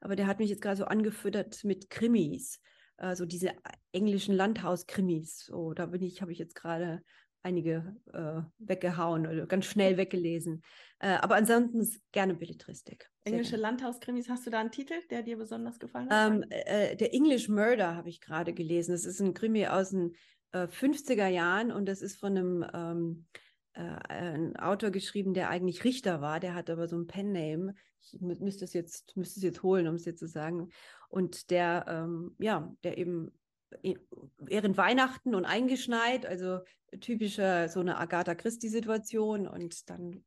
[0.00, 2.58] Aber der hat mich jetzt gerade so angefüttert mit Krimis,
[2.96, 3.52] äh, so diese
[3.92, 5.44] englischen Landhaus-Krimis.
[5.44, 7.02] So, da bin ich, habe ich jetzt gerade
[7.42, 10.62] einige äh, weggehauen oder ganz schnell weggelesen.
[11.00, 13.10] Äh, aber ansonsten gerne Belletristik.
[13.24, 16.32] Englische Landhauskrimis, hast du da einen Titel, der dir besonders gefallen hat?
[16.32, 18.92] Ähm, äh, der English Murder habe ich gerade gelesen.
[18.92, 20.14] Das ist ein Krimi aus den
[20.52, 23.26] 50er äh, Jahren und das ist von einem ähm,
[23.74, 27.74] äh, ein Autor geschrieben, der eigentlich Richter war, der hat aber so ein Pen-Name.
[28.00, 30.70] Ich müsste es jetzt, müsste es jetzt holen, um es dir zu sagen.
[31.08, 33.32] Und der, ähm, ja, der eben
[34.38, 36.60] während Weihnachten und eingeschneit, also
[37.00, 40.24] typischer so eine Agatha Christie-Situation und dann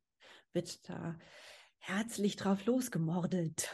[0.52, 1.16] wird da
[1.78, 3.70] herzlich drauf losgemordet.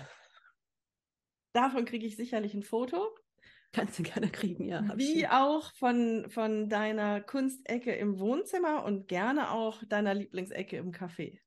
[1.55, 3.14] Davon kriege ich sicherlich ein Foto.
[3.73, 4.83] Kannst du gerne kriegen, ja.
[4.97, 11.39] Wie auch von, von deiner Kunstecke im Wohnzimmer und gerne auch deiner Lieblingsecke im Café.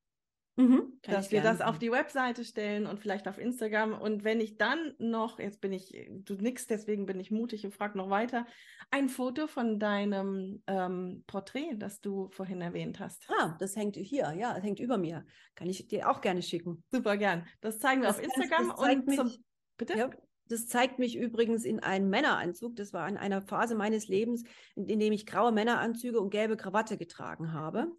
[0.58, 3.94] Mhm, dass wir das auf die Webseite stellen und vielleicht auf Instagram.
[3.94, 7.76] Und wenn ich dann noch, jetzt bin ich, du nix, deswegen bin ich mutig und
[7.76, 8.48] frag noch weiter,
[8.90, 13.30] ein Foto von deinem ähm, Porträt, das du vorhin erwähnt hast.
[13.30, 15.26] Ah, das hängt hier, ja, das hängt über mir.
[15.56, 16.84] Kann ich dir auch gerne schicken.
[16.90, 17.46] Super gern.
[17.60, 19.36] Das zeigen wir das auf Instagram und mich, zum,
[19.78, 19.98] bitte?
[19.98, 20.10] Ja,
[20.48, 22.76] das zeigt mich übrigens in einem Männeranzug.
[22.76, 24.44] Das war in einer Phase meines Lebens,
[24.76, 27.92] in, in dem ich graue Männeranzüge und gelbe Krawatte getragen habe.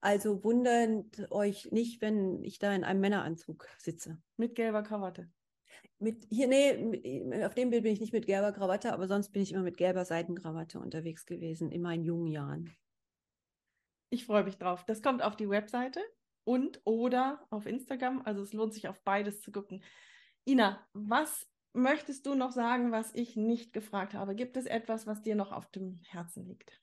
[0.00, 4.18] Also wundert euch nicht, wenn ich da in einem Männeranzug sitze.
[4.36, 5.30] Mit gelber Krawatte.
[5.98, 9.42] Mit, hier, nee, auf dem Bild bin ich nicht mit gelber Krawatte, aber sonst bin
[9.42, 12.70] ich immer mit gelber Seidenkrawatte unterwegs gewesen in meinen jungen Jahren.
[14.10, 14.84] Ich freue mich drauf.
[14.84, 16.00] Das kommt auf die Webseite
[16.44, 18.20] und oder auf Instagram.
[18.26, 19.82] Also es lohnt sich auf beides zu gucken.
[20.46, 24.34] Ina, was möchtest du noch sagen, was ich nicht gefragt habe?
[24.34, 26.80] Gibt es etwas, was dir noch auf dem Herzen liegt?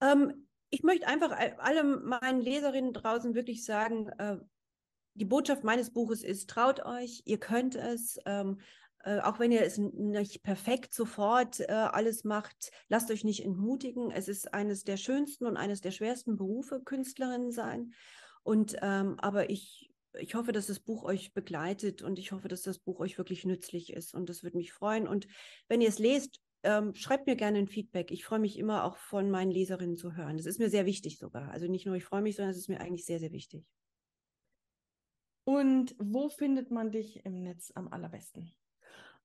[0.00, 4.38] Ähm, ich möchte einfach allen meinen Leserinnen draußen wirklich sagen, äh,
[5.14, 8.18] die Botschaft meines Buches ist, traut euch, ihr könnt es.
[8.26, 8.60] Ähm,
[9.06, 14.10] Äh, auch wenn ihr es nicht perfekt sofort äh, alles macht, lasst euch nicht entmutigen.
[14.10, 17.92] Es ist eines der schönsten und eines der schwersten Berufe, Künstlerin sein.
[18.44, 22.62] Und ähm, aber ich, ich hoffe, dass das Buch euch begleitet und ich hoffe, dass
[22.62, 24.14] das Buch euch wirklich nützlich ist.
[24.14, 25.06] Und das würde mich freuen.
[25.08, 25.26] Und
[25.68, 28.10] wenn ihr es lest, ähm, schreibt mir gerne ein Feedback.
[28.10, 30.36] Ich freue mich immer auch von meinen Leserinnen zu hören.
[30.36, 31.50] Das ist mir sehr wichtig sogar.
[31.50, 33.64] Also nicht nur ich freue mich, sondern es ist mir eigentlich sehr, sehr wichtig.
[35.44, 38.54] Und wo findet man dich im Netz am allerbesten?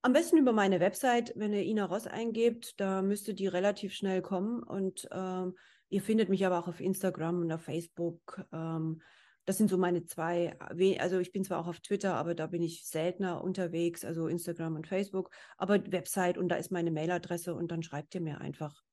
[0.01, 4.21] Am besten über meine Website, wenn ihr Ina Ross eingebt, da müsste die relativ schnell
[4.21, 4.61] kommen.
[4.61, 5.57] Und ähm,
[5.89, 8.45] ihr findet mich aber auch auf Instagram und auf Facebook.
[8.51, 9.01] Ähm,
[9.45, 10.57] das sind so meine zwei,
[10.99, 14.75] also ich bin zwar auch auf Twitter, aber da bin ich seltener unterwegs, also Instagram
[14.75, 18.83] und Facebook, aber Website und da ist meine Mailadresse und dann schreibt ihr mir einfach.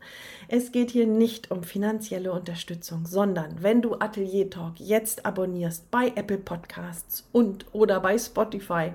[0.49, 6.11] Es geht hier nicht um finanzielle Unterstützung, sondern wenn du Atelier Talk jetzt abonnierst bei
[6.17, 8.91] Apple Podcasts und oder bei Spotify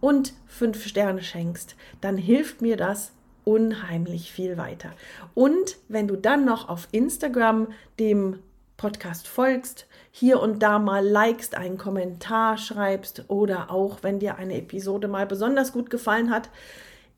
[0.00, 3.12] und fünf Sterne schenkst, dann hilft mir das
[3.44, 4.90] unheimlich viel weiter.
[5.34, 7.68] Und wenn du dann noch auf Instagram
[8.00, 8.40] dem
[8.76, 9.86] Podcast folgst,
[10.18, 15.26] hier und da mal likest, einen Kommentar schreibst oder auch, wenn dir eine Episode mal
[15.26, 16.50] besonders gut gefallen hat,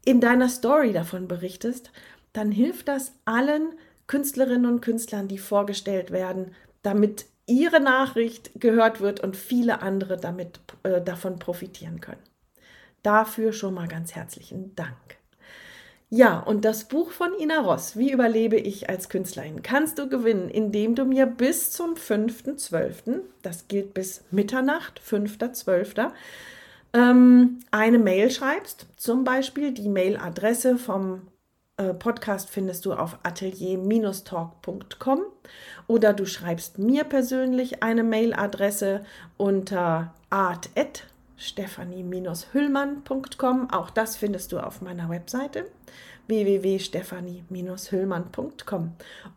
[0.04, 1.92] in deiner Story davon berichtest,
[2.34, 3.72] dann hilft das allen
[4.06, 10.60] Künstlerinnen und Künstlern, die vorgestellt werden, damit ihre Nachricht gehört wird und viele andere damit
[10.82, 12.22] äh, davon profitieren können.
[13.02, 15.19] Dafür schon mal ganz herzlichen Dank.
[16.12, 20.50] Ja, und das Buch von Ina Ross, Wie überlebe ich als Künstlerin, kannst du gewinnen,
[20.50, 26.10] indem du mir bis zum 5.12., das gilt bis Mitternacht, 5.12.,
[26.94, 28.86] ähm, eine Mail schreibst.
[28.96, 31.28] Zum Beispiel die Mailadresse vom
[31.76, 35.20] äh, Podcast findest du auf atelier-talk.com
[35.86, 39.04] oder du schreibst mir persönlich eine Mailadresse
[39.36, 41.04] unter art@
[41.40, 43.70] stephanie-hüllmann.com.
[43.70, 45.64] Auch das findest du auf meiner Webseite
[46.30, 48.92] www.stephanie-hüllmann.com.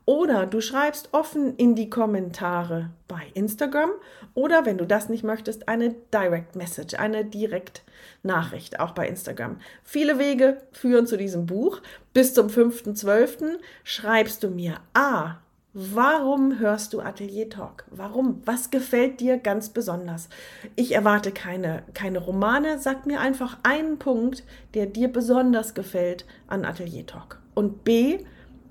[0.06, 3.89] Oder du schreibst offen in die Kommentare bei Instagram
[4.36, 9.58] oder wenn du das nicht möchtest, eine Direct Message, eine Direktnachricht auch bei Instagram.
[9.84, 11.82] Viele Wege führen zu diesem Buch.
[12.14, 13.58] Bis zum 5.12.
[13.84, 15.39] schreibst du mir A.
[15.76, 17.86] Warum hörst du Atelier Talk?
[17.89, 18.43] Warum?
[18.45, 20.30] Was gefällt dir ganz besonders?
[20.76, 22.78] Ich erwarte keine, keine Romane.
[22.78, 24.43] Sag mir einfach einen Punkt,
[24.76, 27.39] der dir besonders gefällt an Atelier Talk.
[27.55, 28.19] Und B,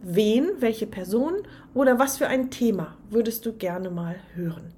[0.01, 1.39] wen, welche Person
[1.75, 4.73] oder was für ein Thema würdest du gerne mal hören?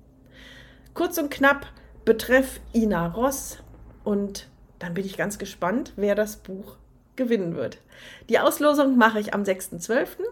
[0.95, 1.67] Kurz und knapp,
[2.07, 3.59] betreff Ina Ross
[4.03, 4.49] und
[4.79, 6.77] dann bin ich ganz gespannt, wer das Buch
[7.17, 7.83] gewinnen wird.
[8.31, 10.25] Die Auslosung mache ich am 6.12.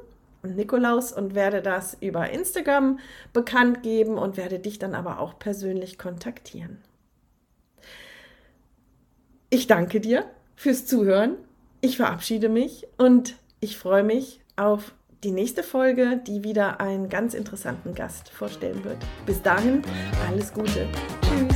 [0.42, 2.98] Nikolaus und werde das über Instagram
[3.32, 6.78] bekannt geben und werde dich dann aber auch persönlich kontaktieren.
[9.50, 10.24] Ich danke dir
[10.56, 11.36] fürs Zuhören.
[11.80, 14.92] Ich verabschiede mich und ich freue mich auf
[15.24, 18.98] die nächste Folge, die wieder einen ganz interessanten Gast vorstellen wird.
[19.26, 19.82] Bis dahin,
[20.28, 20.88] alles Gute.
[21.22, 21.51] Tschüss.